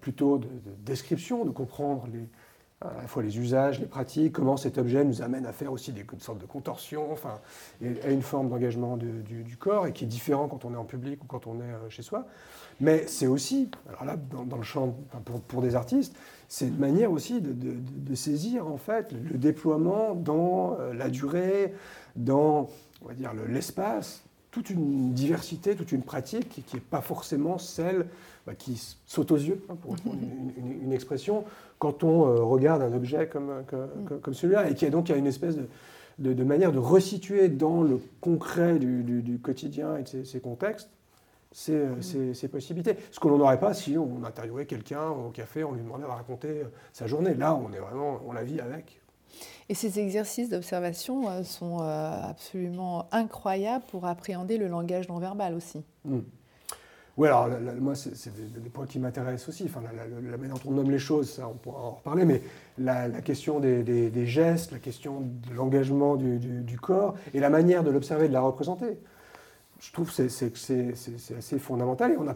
[0.00, 0.48] plutôt de,
[0.84, 2.28] description, de comprendre les,
[2.84, 5.92] à la fois les usages, les pratiques, comment cet objet nous amène à faire aussi
[5.92, 7.40] des, une sorte de contorsion, enfin,
[7.82, 11.22] à une forme d'engagement du, corps, et qui est différent quand on est en public
[11.22, 12.26] ou quand on est euh, chez soi.
[12.80, 14.96] Mais c'est aussi, alors là, dans, le champ,
[15.48, 16.16] pour, des artistes,
[16.48, 21.74] c'est une manière aussi de, saisir en fait le, déploiement dans euh, la durée,
[22.16, 22.68] dans
[23.02, 28.06] on va dire l'espace, toute une diversité, toute une pratique qui n'est pas forcément celle
[28.46, 30.18] bah, qui saute aux yeux, hein, pour reprendre
[30.56, 31.44] une, expression,
[31.78, 34.18] quand on euh, regarde un objet comme, mm.
[34.20, 35.56] comme, celui-là, et qui a donc a une espèce
[36.18, 40.90] de, de, manière de resituer dans le concret du, quotidien et de ses contextes
[41.68, 42.34] euh, mm.
[42.34, 42.96] ces, possibilités.
[43.10, 46.08] Ce que l'on n'aurait pas si on interviewait quelqu'un au café, on lui demandait de
[46.08, 47.34] raconter euh, sa journée.
[47.34, 49.00] Là, on est vraiment, on la vit avec.
[49.68, 55.82] Et ces exercices d'observation euh, sont absolument incroyables pour appréhender le langage non verbal aussi.
[56.04, 56.20] Mm.
[57.18, 57.48] Oui, alors
[57.78, 59.64] moi, c'est des, points qui m'intéressent aussi.
[59.64, 62.42] Enfin, la, manière dont on nomme les choses, ça, on pourra en reparler, mais
[62.78, 68.28] la, question des, gestes, la question de l'engagement du, corps et la manière de l'observer,
[68.28, 68.98] de la représenter
[69.82, 72.12] je trouve que c'est assez fondamental.
[72.12, 72.34] Et on a,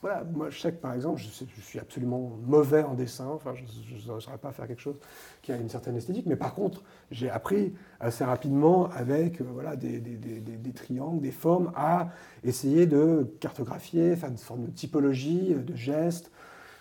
[0.00, 3.26] voilà, moi, je sais que par exemple, je, je suis absolument mauvais en dessin.
[3.26, 4.98] Enfin, je ne saurais pas faire quelque chose
[5.46, 6.26] qui a une certaine esthétique.
[6.26, 6.82] Mais par contre,
[7.12, 12.08] j'ai appris assez rapidement avec euh, voilà, des, des, des, triangles, des formes, à
[12.42, 16.32] essayer de cartographier, faire une forme de typologie, euh, de gestes.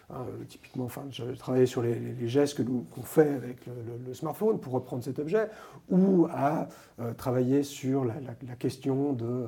[0.10, 5.20] Hein, typiquement, enfin, je sur les, gestes qu'on fait avec le, smartphone pour reprendre cet
[5.20, 5.48] objet,
[5.90, 6.68] ou à
[7.00, 8.16] euh, travailler sur la,
[8.58, 9.46] question de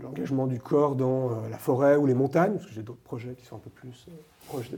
[0.00, 3.34] L'engagement du corps dans euh, la forêt ou les montagnes, parce que j'ai d'autres projets
[3.34, 4.12] qui sont un peu plus euh,
[4.46, 4.70] proches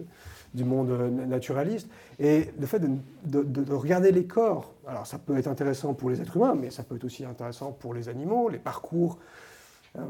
[0.55, 1.89] du monde euh, naturaliste.
[2.19, 6.39] Et le fait de, regarder les corps, alors ça peut être intéressant pour les êtres
[6.39, 9.19] humains, mais ça peut être aussi intéressant pour les animaux, les parcours.
[9.95, 10.07] Hein,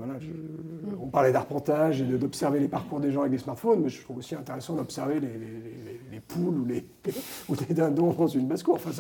[1.01, 4.19] on parlait d'arpentage et d'observer les parcours des gens avec des smartphones, mais je trouve
[4.19, 6.87] aussi intéressant d'observer les, poules ou les,
[7.49, 8.77] ou dindons dans une basse-cour.
[8.77, 8.91] Enfin,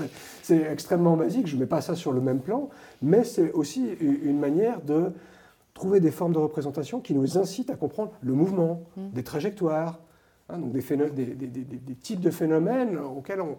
[0.43, 2.69] c'est extrêmement basique, je ne mets pas ça sur le même plan,
[3.01, 5.13] mais c'est aussi une manière de
[5.79, 9.11] trouver des formes de représentation qui nous incitent à comprendre le mouvement, mm.
[9.11, 10.01] des trajectoires,
[10.49, 13.57] hein, donc des, des, types de phénomènes auxquels on,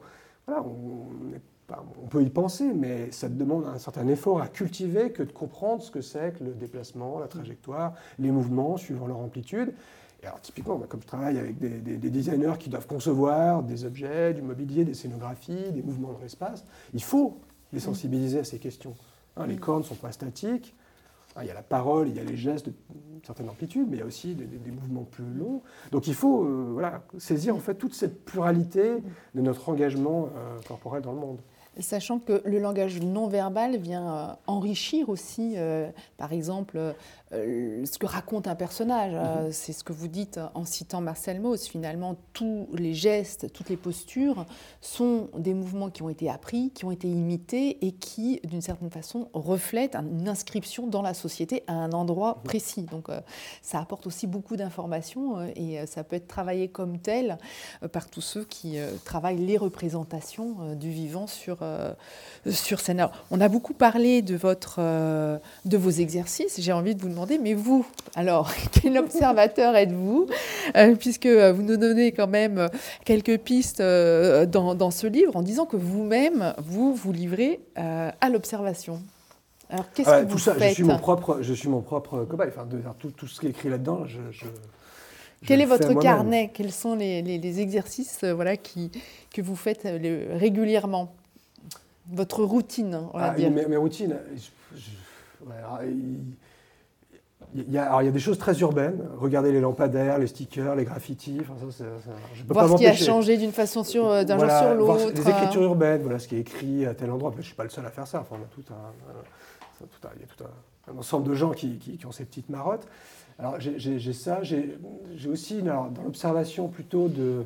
[0.48, 5.82] on, peut y penser, mais ça demande un certain effort à cultiver que de comprendre
[5.82, 9.74] ce que c'est que le déplacement, la trajectoire, les mouvements suivant leur amplitude.
[10.22, 14.42] Et alors typiquement, comme je travaille avec des, designers qui doivent concevoir des objets, du
[14.42, 17.40] mobilier, des scénographies, des mouvements dans l'espace, il faut
[17.72, 18.96] les sensibiliser à ces questions.
[19.38, 19.60] Hein, les mm.
[19.60, 20.76] corps ne sont pas statiques,
[21.42, 24.00] il y a la parole, il y a les gestes d'une certaine amplitude, mais il
[24.00, 25.62] y a aussi des, mouvements plus longs.
[25.92, 28.98] Donc il faut euh, saisir en fait toute cette pluralité
[29.36, 31.40] de notre engagement euh, corporel dans le monde.
[31.80, 35.56] Sachant que le langage non verbal vient euh, enrichir aussi,
[36.18, 36.96] par exemple,
[37.32, 39.12] euh, ce que raconte un personnage.
[39.14, 39.52] Euh, mhm.
[39.52, 41.68] C'est ce que vous dites en citant Marcel Mauss.
[41.68, 44.48] Finalement, tous les gestes, toutes les postures
[44.82, 48.90] sont des mouvements qui ont été appris, qui ont été imités et qui, d'une certaine
[48.90, 52.44] façon, reflètent une inscription dans la société à un endroit mhm.
[52.46, 52.84] précis.
[52.84, 53.22] Donc, euh,
[53.62, 57.38] ça apporte aussi beaucoup d'informations et ça peut être travaillé comme tel
[57.92, 61.58] par tous ceux qui travaillent les représentations du vivant sur,
[62.50, 63.06] sur scène.
[63.32, 66.60] on a beaucoup parlé de, votre, de vos exercices.
[66.60, 70.28] J'ai envie de vous demander mais vous, alors, quel observateur êtes-vous
[70.76, 72.68] euh, Puisque vous nous donnez quand même
[73.06, 78.30] quelques pistes euh, dans, ce livre en disant que vous-même, vous vous livrez euh, à
[78.30, 79.02] l'observation.
[79.70, 82.26] Alors, qu'est-ce ah que vous ça, faites je suis, mon propre, je suis mon propre
[82.26, 82.50] cobaye.
[82.50, 84.20] Enfin, de, tout, tout, ce qui est écrit là-dedans, je,
[85.46, 86.50] Quel est votre carnet?
[86.54, 88.92] Quels sont les, exercices voilà, qui,
[89.32, 89.88] que vous faites
[90.32, 91.14] régulièrement?
[92.12, 93.52] Votre routine, on va ah, dire.
[93.52, 94.16] Mes, routines,
[97.56, 99.08] il y, a, alors il y a des choses très urbaines.
[99.18, 101.40] Regardez les lampadaires, les stickers, les graffitis.
[101.42, 101.86] Enfin, ça,
[102.36, 105.12] je peux voir ce qui a changé d'une façon sur, euh, d'un jour sur l'autre.
[105.16, 107.32] Les écritures urbaines, voilà ce qui est écrit à tel endroit.
[107.34, 108.22] je ne suis pas le seul à faire ça.
[108.22, 111.52] Enfin, on a tout un, tout un, il y a tout un, ensemble de gens
[111.52, 112.88] qui, qui, ont ces petites marottes.
[113.40, 114.44] Alors j'ai ça.
[114.44, 114.78] J'ai
[115.32, 117.46] aussi dans l'observation plutôt de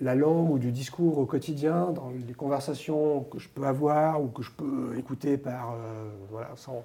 [0.00, 4.28] la langue ou du discours au quotidien, dans les conversations que je peux avoir ou
[4.28, 6.82] que je peux écouter par, euh, voilà, sans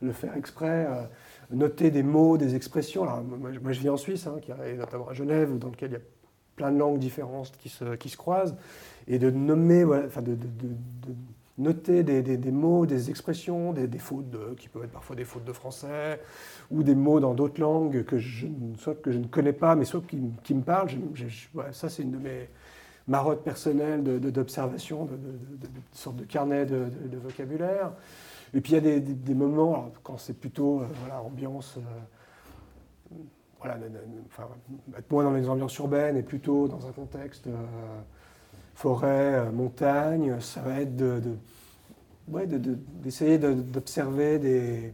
[0.00, 0.86] le faire exprès.
[0.88, 1.02] Euh,
[1.50, 3.04] noter des mots, des expressions.
[3.04, 6.02] Moi, je vis en Suisse, hein, qui notamment à Genève, dans lequel il y a
[6.56, 8.56] plein de langues différentes qui se, qui se croisent,
[9.06, 10.36] et de nommer, voilà, enfin de
[11.58, 16.20] noter des, mots, des expressions, des, fautes qui peuvent être parfois des fautes de français,
[16.70, 18.46] ou des mots dans d'autres langues que je,
[18.78, 20.88] soit que je ne connais pas, mais soit qui, me parlent.
[21.14, 21.26] Je,
[21.72, 22.48] ça, c'est une de mes
[23.06, 27.92] marottes personnelles d'observation, de, de, sorte de carnet de, vocabulaire.
[28.54, 31.78] Et puis il y a des, moments, quand c'est plutôt euh, voilà, ambiance.
[31.78, 33.16] Euh,
[33.60, 33.78] voilà,
[34.98, 37.52] être moins dans les ambiances urbaines et plutôt dans un contexte euh,
[38.74, 41.36] forêt, euh, montagne, ça va être de, de
[42.28, 44.92] ouais, d'essayer de, d'observer des,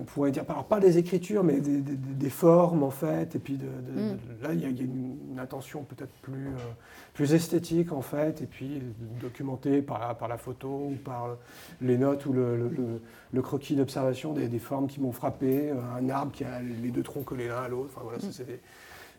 [0.00, 3.34] on pourrait dire, alors pas des écritures, mais des, des, des, formes en fait.
[3.34, 4.18] Et puis de, de, mm.
[4.42, 6.72] là, il y, a, une, une intention peut-être plus, euh,
[7.14, 8.82] plus esthétique en fait, et puis
[9.20, 11.36] documentée par, par la photo ou par
[11.80, 13.00] les notes ou le, le,
[13.32, 17.02] le croquis d'observation des, des, formes qui m'ont frappé, un arbre qui a les deux
[17.02, 17.90] troncs collés l'un à l'autre.
[17.94, 18.22] Enfin voilà, mm.
[18.22, 18.60] ça c'est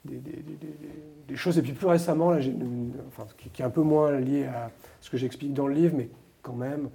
[0.05, 1.57] des, choses.
[1.57, 4.71] Et puis plus récemment, là, qui, est un peu moins lié à
[5.01, 6.09] ce que j'explique dans le livre, mais
[6.41, 6.89] quand même,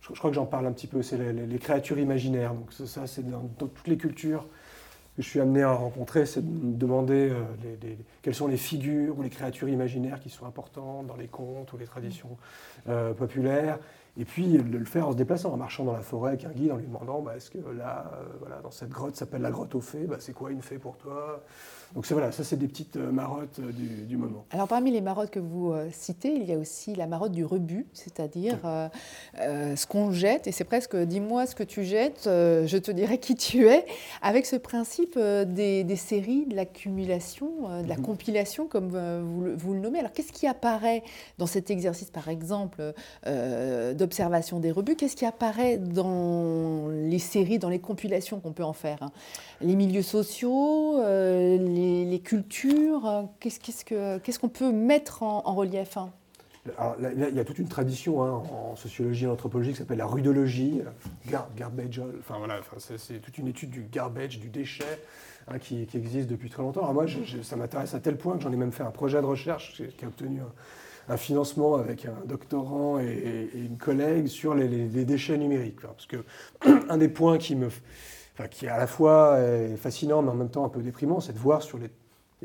[0.00, 2.54] je, crois que j'en parle un petit peu, c'est les, créatures imaginaires.
[2.54, 4.46] Donc ça, c'est dans, toutes les cultures
[5.16, 7.42] que je suis amené à rencontrer, c'est de me demander euh,
[7.82, 11.72] les, quelles sont les figures ou les créatures imaginaires qui sont importantes dans les contes
[11.72, 12.36] ou les traditions
[12.88, 13.80] euh, populaires.
[14.18, 16.50] Et puis de le faire en se déplaçant, en marchant dans la forêt avec un
[16.50, 19.52] guide, en lui demandant bah, est-ce que là, euh, voilà, dans cette grotte s'appelle la
[19.52, 21.40] grotte aux fées, bah, c'est quoi une fée pour toi?
[21.94, 24.44] Donc voilà, ça c'est des petites euh, marottes euh, du, du, moment.
[24.50, 27.86] Alors parmi les marottes que vous citez, il y a aussi la marotte du rebut,
[27.94, 28.88] c'est-à-dire euh,
[29.40, 33.18] euh, ce qu'on jette, et c'est presque dis-moi ce que tu jettes, je te dirai
[33.18, 33.86] qui tu es,
[34.20, 38.02] avec ce principe des, des, séries, de l'accumulation, de la mmh.
[38.02, 39.98] compilation, comme vous, vous, le nommez.
[39.98, 41.02] Alors qu'est-ce qui apparaît
[41.38, 42.94] dans cet exercice, par exemple,
[44.08, 48.72] d'observation des rebuts Qu'est-ce qui apparaît dans les séries, dans les compilations qu'on peut en
[48.72, 49.12] faire hein
[49.60, 55.96] Les milieux sociaux, les les, cultures euh, Qu'est-ce qu'on qu qu peut mettre en, relief
[55.96, 56.10] hein
[57.00, 60.06] il y a toute une tradition hein, en sociologie et en anthropologie qui s'appelle la
[60.06, 60.82] rudologie,
[61.26, 62.60] gar, garbage, enfin voilà,
[62.98, 64.98] c'est toute une étude du garbage, du déchet,
[65.62, 66.80] qui, existe depuis très longtemps.
[66.80, 67.06] Alors moi,
[67.42, 70.04] ça m'intéresse à tel point que j'en ai même fait un projet de recherche qui
[70.04, 70.40] a obtenu
[71.08, 74.68] un financement avec un doctorant et, une collègue sur les,
[75.04, 75.80] déchets numériques.
[75.80, 76.24] Parce que
[76.88, 77.68] un des points qui me
[78.34, 79.38] enfin, qui est à la fois
[79.76, 81.90] fascinant mais en même temps un peu déprimant, c'est de voir sur les,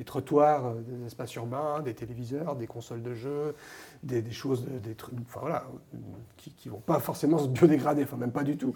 [0.05, 3.53] trottoirs euh, des espaces urbains, des téléviseurs, des consoles de jeux,
[4.01, 5.67] des, choses, des trucs, enfin voilà,
[6.37, 8.73] qui ne vont pas forcément se biodégrader, enfin même pas du tout.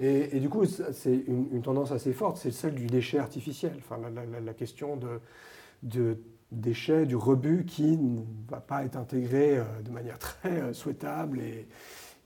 [0.00, 3.98] Et, du coup, c'est une, tendance assez forte, c'est celle du déchet artificiel, enfin
[4.42, 4.98] la, question
[5.82, 6.16] de
[6.60, 11.40] déchets, du rebut qui ne va pas être intégré euh, de manière très euh, souhaitable
[11.40, 11.66] et,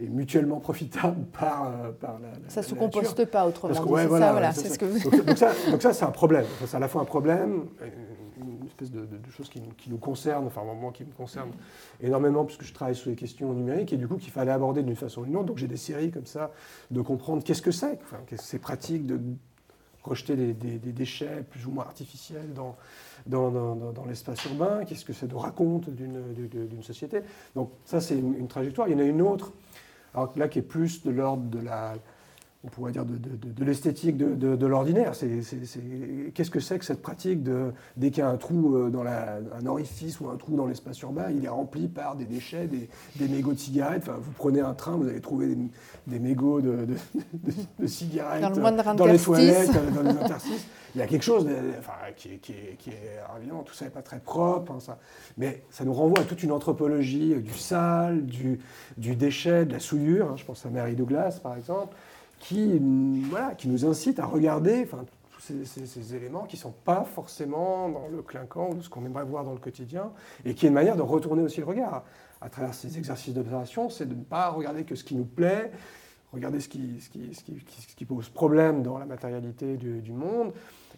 [0.00, 4.26] mutuellement profitable par, euh, par la, Ça ne se composte pas autrement dit, ouais, voilà,
[4.26, 5.10] ça, voilà, c'est ce que vous...
[5.10, 5.26] donc,
[5.70, 6.44] donc, ça, c'est un problème.
[6.54, 7.64] Enfin, c'est à la fois un problème,
[8.40, 11.50] une espèce de, de, de chose qui, qui, nous concerne, enfin moi qui me concerne
[12.00, 14.94] énormément puisque je travaille sur les questions numériques et du coup qu'il fallait aborder d'une
[14.94, 15.46] façon ou d'une autre.
[15.46, 16.52] Donc j'ai des séries comme ça
[16.92, 19.18] de comprendre qu'est-ce que c'est, enfin, ces pratiques de
[20.08, 22.76] rejeter des, déchets plus ou moins artificiels dans,
[23.26, 27.20] dans l'espace urbain, qu'est-ce que ça nous raconte d'une société?
[27.54, 28.88] Donc ça c'est une, une, trajectoire.
[28.88, 29.52] Il y en a une autre
[30.14, 31.94] alors là qui est plus de l'ordre de la,
[32.64, 35.12] on pourrait dire de, de, de, de l'esthétique de, de l'ordinaire.
[35.12, 39.04] Qu'est-ce que c'est que cette pratique de dès qu'il y a un trou euh, dans
[39.04, 42.66] la, un orifice ou un trou dans l'espace urbain, il est rempli par des déchets,
[42.66, 44.02] des, des mégots de cigarettes.
[44.02, 45.58] Enfin, vous prenez un train, vous allez trouver des,
[46.08, 46.88] des mégots de,
[47.86, 50.66] cigarettes dans, dans les toilettes, dans les interstices.
[50.94, 51.46] Il y a quelque chose
[51.78, 54.80] enfin, qui, est, qui, est, qui est, évidemment, tout ça n'est pas très propre, hein,
[54.80, 54.98] ça.
[55.36, 58.58] mais ça nous renvoie à toute une anthropologie du sale, du,
[58.96, 60.30] du déchet, de la souillure.
[60.32, 61.94] Hein, je pense à Mary Douglas, par exemple
[62.38, 62.78] qui,
[63.30, 64.86] voilà, qui nous incite à regarder
[65.30, 69.24] tous ces, éléments qui ne sont pas forcément dans le clinquant ou ce qu'on aimerait
[69.24, 70.12] voir dans le quotidien,
[70.44, 72.04] et qui est une manière de retourner aussi le regard.
[72.40, 75.72] À travers ces exercices d'observation, c'est de ne pas regarder que ce qui nous plaît,
[76.32, 80.52] regarder ce qui, ce qui, ce qui, pose problème dans la matérialité du, monde,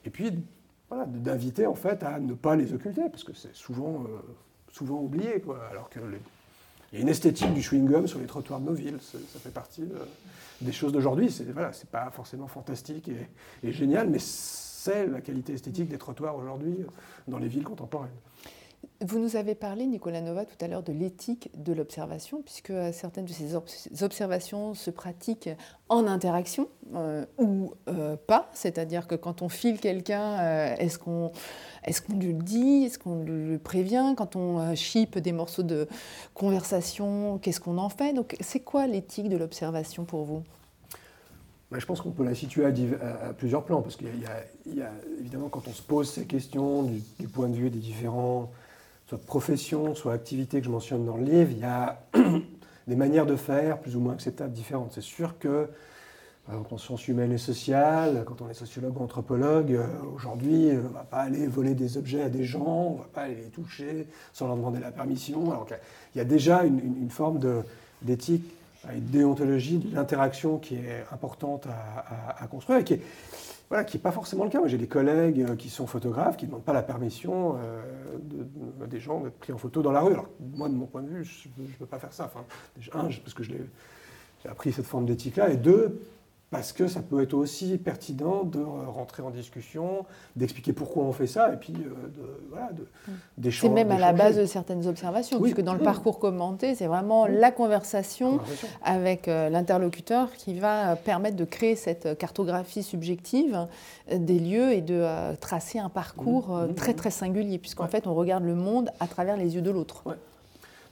[0.05, 0.43] et puis
[0.89, 4.21] voilà, d'inviter en fait à ne pas les occulter, parce que c'est souvent, euh,
[4.71, 6.01] souvent oublié, quoi, alors que
[6.93, 9.51] il y a une esthétique du chewing-gum sur les trottoirs de nos villes, ça fait
[9.51, 9.97] partie de,
[10.61, 11.31] des choses d'aujourd'hui.
[11.31, 13.11] C'est voilà, pas forcément fantastique
[13.63, 16.79] et génial, mais c'est la qualité esthétique des trottoirs aujourd'hui
[17.29, 18.11] dans les villes contemporaines.
[19.03, 22.93] Vous nous avez parlé, Nicolas Nova, tout à l'heure de l'éthique de l'observation, puisque euh,
[22.93, 23.55] certaines de ces
[24.03, 25.49] observations se pratiquent
[25.89, 28.51] en interaction euh, ou euh, pas.
[28.53, 31.33] C'est-à-dire que quand on file quelqu'un, est-ce qu'on
[32.11, 34.15] lui le dit Est-ce qu'on le prévient?
[34.19, 35.89] Quand on chipe des morceaux de
[36.35, 38.13] conversation, qu'est-ce qu'on en fait?
[38.13, 40.43] Donc, c'est quoi l'éthique de l'observation pour vous?
[41.71, 45.49] Bah, je pense qu'on peut la situer à, plusieurs plans, parce qu'il y, a évidemment
[45.49, 48.51] quand on se pose ces questions du, point de vue des différents,
[49.11, 52.01] soit professions, soit activités que je mentionne dans le livre, il y a
[52.87, 54.93] des manières de faire plus ou moins acceptables différentes.
[54.95, 55.67] C'est sûr que,
[56.49, 60.95] en sciences humaines et sociales, quand on est sociologue ou anthropologue, euh, aujourd'hui, on ne
[60.95, 63.51] va pas aller voler des objets à des gens, on ne va pas aller les
[63.51, 65.57] toucher sans leur demander la permission.
[66.15, 67.41] Il y a déjà une, forme
[68.03, 68.45] d'éthique
[68.95, 71.67] une déontologie de l'interaction qui est importante
[72.39, 73.03] à, construire et qui n'est
[73.71, 74.59] voilà, qui est pas forcément le cas.
[74.59, 77.81] Moi, j'ai des collègues euh, qui sont photographes qui ne demandent pas la permission euh,
[78.21, 78.40] de,
[78.87, 80.13] des gens d'être pris en photo dans la rue.
[80.13, 82.25] Alors, moi, de mon point de vue, je ne peux pas faire ça.
[82.25, 82.45] Enfin,
[82.93, 83.61] un, parce que j'ai
[84.49, 86.01] appris cette forme d'éthique-là, et deux,
[86.51, 91.29] parce que ça peut être aussi pertinent de rentrer en discussion, d'expliquer pourquoi on fait
[91.29, 93.51] ça, et puis euh, de, voilà, mm.
[93.51, 97.27] C'est même à la base de certaines observations, puisque dans le parcours commenté, c'est vraiment
[97.27, 98.41] la conversation,
[98.83, 103.67] avec euh, l'interlocuteur qui va permettre de créer cette cartographie subjective
[104.11, 105.07] euh, des lieux et de
[105.41, 109.55] tracer un parcours très très singulier, puisqu'en fait on regarde le monde à travers les
[109.55, 110.05] yeux de l'autre.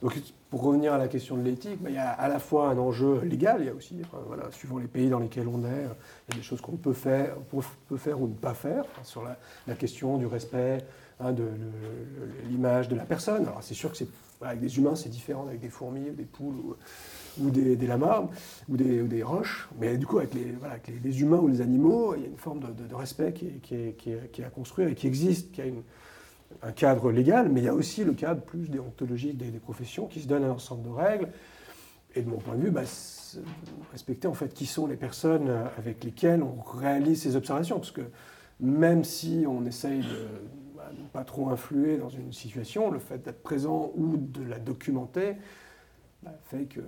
[0.01, 0.13] Donc
[0.49, 2.77] pour revenir à la question de l'éthique, bah, il y a à la fois un
[2.77, 3.95] enjeu légal, il y a aussi,
[4.51, 5.85] suivant les pays dans lesquels on est,
[6.27, 10.17] il y a des choses qu'on peut faire, ou ne pas faire sur la, question
[10.17, 10.79] du respect
[11.19, 11.49] hein, de,
[12.49, 13.43] l'image de la personne.
[13.43, 14.03] Alors c'est sûr que
[14.41, 16.55] avec des humains c'est différent, avec des fourmis, des poules
[17.41, 18.23] ou, des, des, lamas
[18.69, 22.29] ou des, roches, mais du coup avec, les, humains ou les animaux, il y a
[22.29, 25.61] une forme de, respect qui est, qui, qui est à construire et qui existe, qui
[25.61, 25.83] a une
[26.61, 30.21] un cadre légal, mais il y a aussi le cadre plus déontologique des, professions qui
[30.21, 31.29] se donne un ensemble de règles.
[32.15, 32.81] Et de mon point de vue, bah,
[33.91, 37.77] respecter en fait qui sont les personnes avec lesquelles on réalise ces observations.
[37.77, 38.01] Parce que
[38.59, 40.27] même si on essaye de
[40.75, 44.57] bah, ne pas trop influer dans une situation, le fait d'être présent ou de la
[44.57, 45.35] documenter
[46.23, 46.81] bah, fait que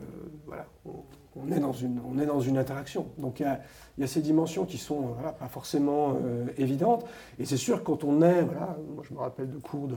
[0.45, 0.68] voilà,
[1.52, 3.08] est dans une, on est dans une interaction.
[3.18, 7.06] Donc il y a, ces dimensions qui sont pas forcément euh, évidentes.
[7.40, 9.88] Et c'est sûr, quand on est, voilà, moi je me rappelle de cours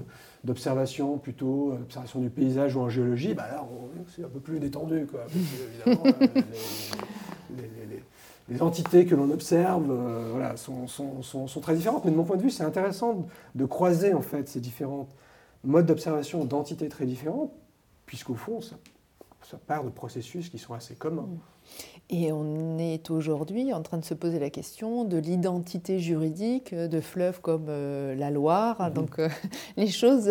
[0.45, 3.66] d'observation, plutôt euh, observation du paysage ou en géologie, bah là
[4.14, 5.07] c'est un peu plus détendu.
[5.07, 5.20] Quoi,
[5.87, 7.61] évidemment, euh,
[8.49, 9.91] les, entités que l'on observe
[10.30, 12.05] voilà, sont, sont, sont, sont, très différentes.
[12.05, 15.09] Mais de mon point de vue, c'est intéressant de croiser en fait ces différents
[15.64, 17.51] modes d'observation d'entités très différentes,
[18.07, 18.76] puisqu'au fond, ça,
[19.47, 21.22] ça part de processus qui sont assez communs.
[21.22, 21.38] Mm.
[22.11, 27.01] Et on est aujourd'hui en train de se poser la question de l'identité juridique de
[27.01, 28.76] fleuves comme euh, la Loire.
[28.78, 28.92] Mhm.
[28.92, 29.30] Donc euh,
[29.78, 30.30] les choses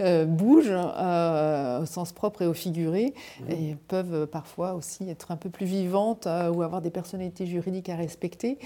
[0.00, 3.50] euh, bougent au sens propre et au figuré mhm.
[3.50, 7.96] et peuvent parfois aussi être un peu plus vivantes ou avoir des personnalités juridiques à
[7.96, 8.58] respecter,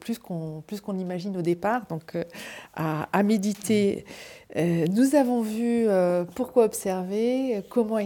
[0.00, 1.86] plus qu'on qu'on imagine au départ.
[1.86, 2.16] Donc
[2.74, 4.04] à, à, méditer.
[4.54, 5.86] Nous avons vu
[6.34, 7.98] pourquoi observer, comment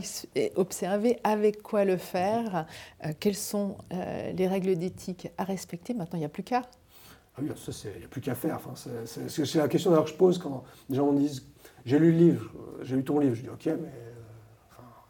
[0.56, 2.66] observer, avec quoi le faire,
[3.20, 5.94] quels sont euh, les règles d'éthique à respecter.
[5.94, 6.62] Maintenant, il n'y a plus qu'à.
[7.36, 8.56] Ah oui, ça, il n'y a plus qu'à faire.
[8.56, 8.74] Enfin,
[9.04, 11.44] c'est la question que je pose quand les gens me disent
[11.84, 13.34] J'ai lu le livre, j'ai lu ton livre.
[13.34, 14.08] Je dis Ok, mais euh,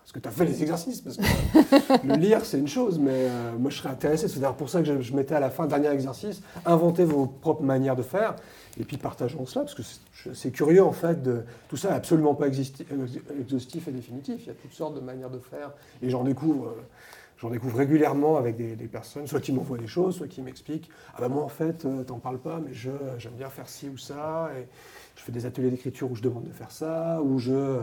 [0.04, 1.00] est-ce que tu as fait les exercices?
[1.00, 1.22] Parce que
[2.06, 4.28] le lire, c'est une chose, mais euh, moi, je serais intéressé.
[4.28, 7.62] C'est d'ailleurs pour ça que je, mettais à la fin, dernier exercice, inventez vos propres
[7.62, 8.36] manières de faire,
[8.78, 9.82] et puis partageons cela, parce que
[10.34, 11.18] c'est curieux, en fait,
[11.68, 14.36] tout ça n'est absolument pas exhaustif et définitif.
[14.42, 15.72] Il y a toutes sortes de manières de faire,
[16.02, 16.74] et j'en découvre.
[17.40, 21.20] J'en découvre régulièrement avec des, personnes, soit qui m'envoient des choses, soit qui m'expliquent Ah
[21.20, 23.96] ben moi en fait, euh, t'en parles pas, mais je, j'aime bien faire ci ou
[23.96, 24.50] ça.
[24.58, 24.66] Et
[25.14, 27.80] je fais des ateliers d'écriture où je demande de faire ça, ou je, euh,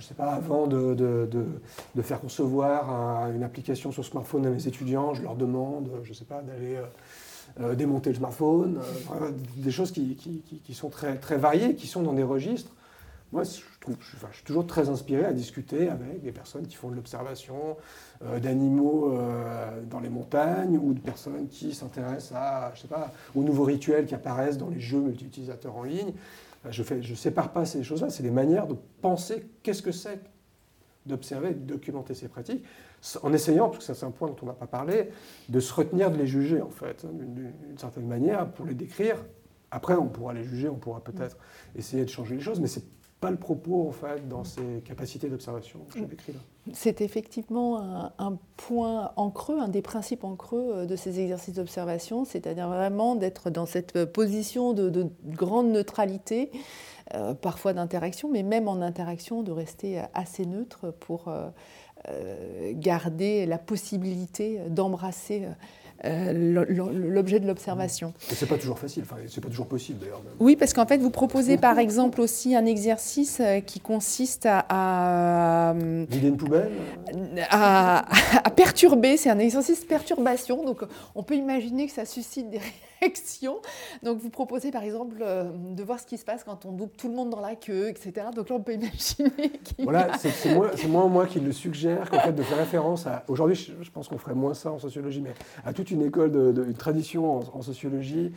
[0.00, 1.28] je sais pas, avant de, de,
[1.94, 6.24] de, faire concevoir une application sur smartphone à mes étudiants, je leur demande, je sais
[6.24, 6.78] pas, d'aller
[7.60, 8.80] euh, démonter le smartphone.
[9.56, 12.72] des choses qui, qui, qui, sont très, très variées, qui sont dans des registres
[13.32, 16.90] moi, je, trouve, je, suis toujours très inspiré à discuter avec des personnes qui font
[16.90, 17.78] de l'observation
[18.24, 23.10] euh, d'animaux euh, dans les montagnes ou de personnes qui s'intéressent à, je sais pas,
[23.34, 26.12] aux nouveaux rituels qui apparaissent dans les jeux multi-utilisateurs en ligne.
[26.66, 29.92] Euh, je ne je sépare pas ces choses-là, c'est des manières de penser qu'est-ce que
[29.92, 30.20] c'est
[31.06, 32.62] d'observer, de documenter ces pratiques,
[33.22, 35.10] en essayant, parce que ça c'est un point dont on n'a pas parlé,
[35.48, 39.16] de se retenir de les juger en fait, hein, d'une certaine manière, pour les décrire.
[39.70, 41.36] Après, on pourra les juger, on pourra peut-être
[41.74, 42.84] essayer de changer les choses, mais c'est
[43.22, 46.40] pas le propos en fait dans ces capacités d'observation que j'ai décrit là.
[46.74, 51.54] C'est effectivement un, point en creux, un des principes en creux euh, de ces exercices
[51.54, 56.50] d'observation, c'est-à-dire vraiment d'être dans cette position de, grande neutralité,
[57.14, 61.48] euh, parfois d'interaction, mais même en interaction de rester assez neutre pour euh,
[62.74, 65.46] garder la possibilité d'embrasser
[66.04, 68.12] euh, l'objet de l'observation.
[68.28, 70.20] Et c'est pas toujours facile, enfin, c'est pas toujours possible d'ailleurs.
[70.40, 75.74] Oui, parce qu'en fait, vous proposez par exemple aussi un exercice euh, qui consiste à.
[76.10, 76.72] Vider une poubelle
[77.50, 78.04] à,
[78.44, 80.82] à perturber, c'est un exercice de perturbation, donc
[81.14, 82.58] on peut imaginer que ça suscite des
[84.02, 86.92] donc vous proposez par exemple euh, de voir ce qui se passe quand on double
[86.96, 88.26] tout le monde dans la queue, etc.
[88.34, 89.52] Donc là on peut imaginer.
[89.78, 93.24] Voilà, c'est moi, qui le suggère qu'en fait de faire référence à.
[93.28, 95.34] Aujourd'hui, je, pense qu'on ferait moins ça en sociologie, mais
[95.64, 96.34] à toute une école,
[96.66, 98.32] une tradition en, sociologie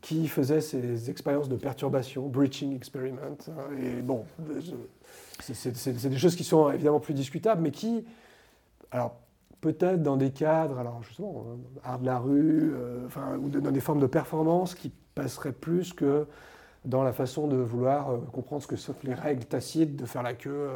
[0.00, 3.18] qui faisait ces expériences de perturbation, breaching experiment.
[3.22, 4.24] Hein, et bon,
[5.40, 8.04] c'est des choses qui sont évidemment plus discutables, mais qui,
[8.90, 9.16] alors
[9.60, 13.70] peut-être dans des cadres, alors justement, euh, art de la rue, euh, enfin, ou dans
[13.70, 16.26] des formes de performance qui passeraient plus que
[16.84, 20.22] dans la façon de vouloir euh, comprendre ce que sont les règles tacites de faire
[20.22, 20.68] la queue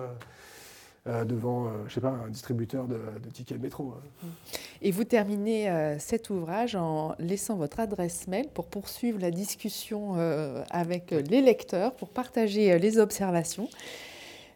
[1.05, 3.01] devant, je sais pas, un distributeur de,
[3.33, 3.95] tickets de métro.
[4.83, 10.15] Et vous terminez cet ouvrage en laissant votre adresse mail pour poursuivre la discussion
[10.71, 13.69] avec les lecteurs, pour partager les observations.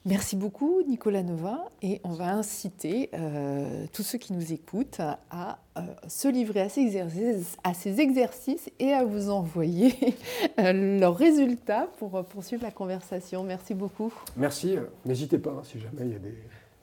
[0.07, 5.59] Merci beaucoup Nicolas Nova et on va inciter euh, tous ceux qui nous écoutent à,
[5.77, 9.93] euh, se livrer à ces, exercices, à ces, exercices, et à vous envoyer
[10.61, 13.43] euh, leurs résultats pour poursuivre la conversation.
[13.43, 14.13] Merci beaucoup.
[14.37, 16.21] Merci, n'hésitez pas hein, si jamais il y a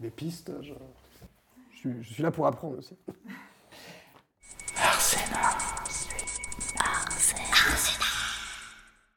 [0.01, 0.51] des, pistes.
[0.61, 2.97] je suis là pour apprendre aussi.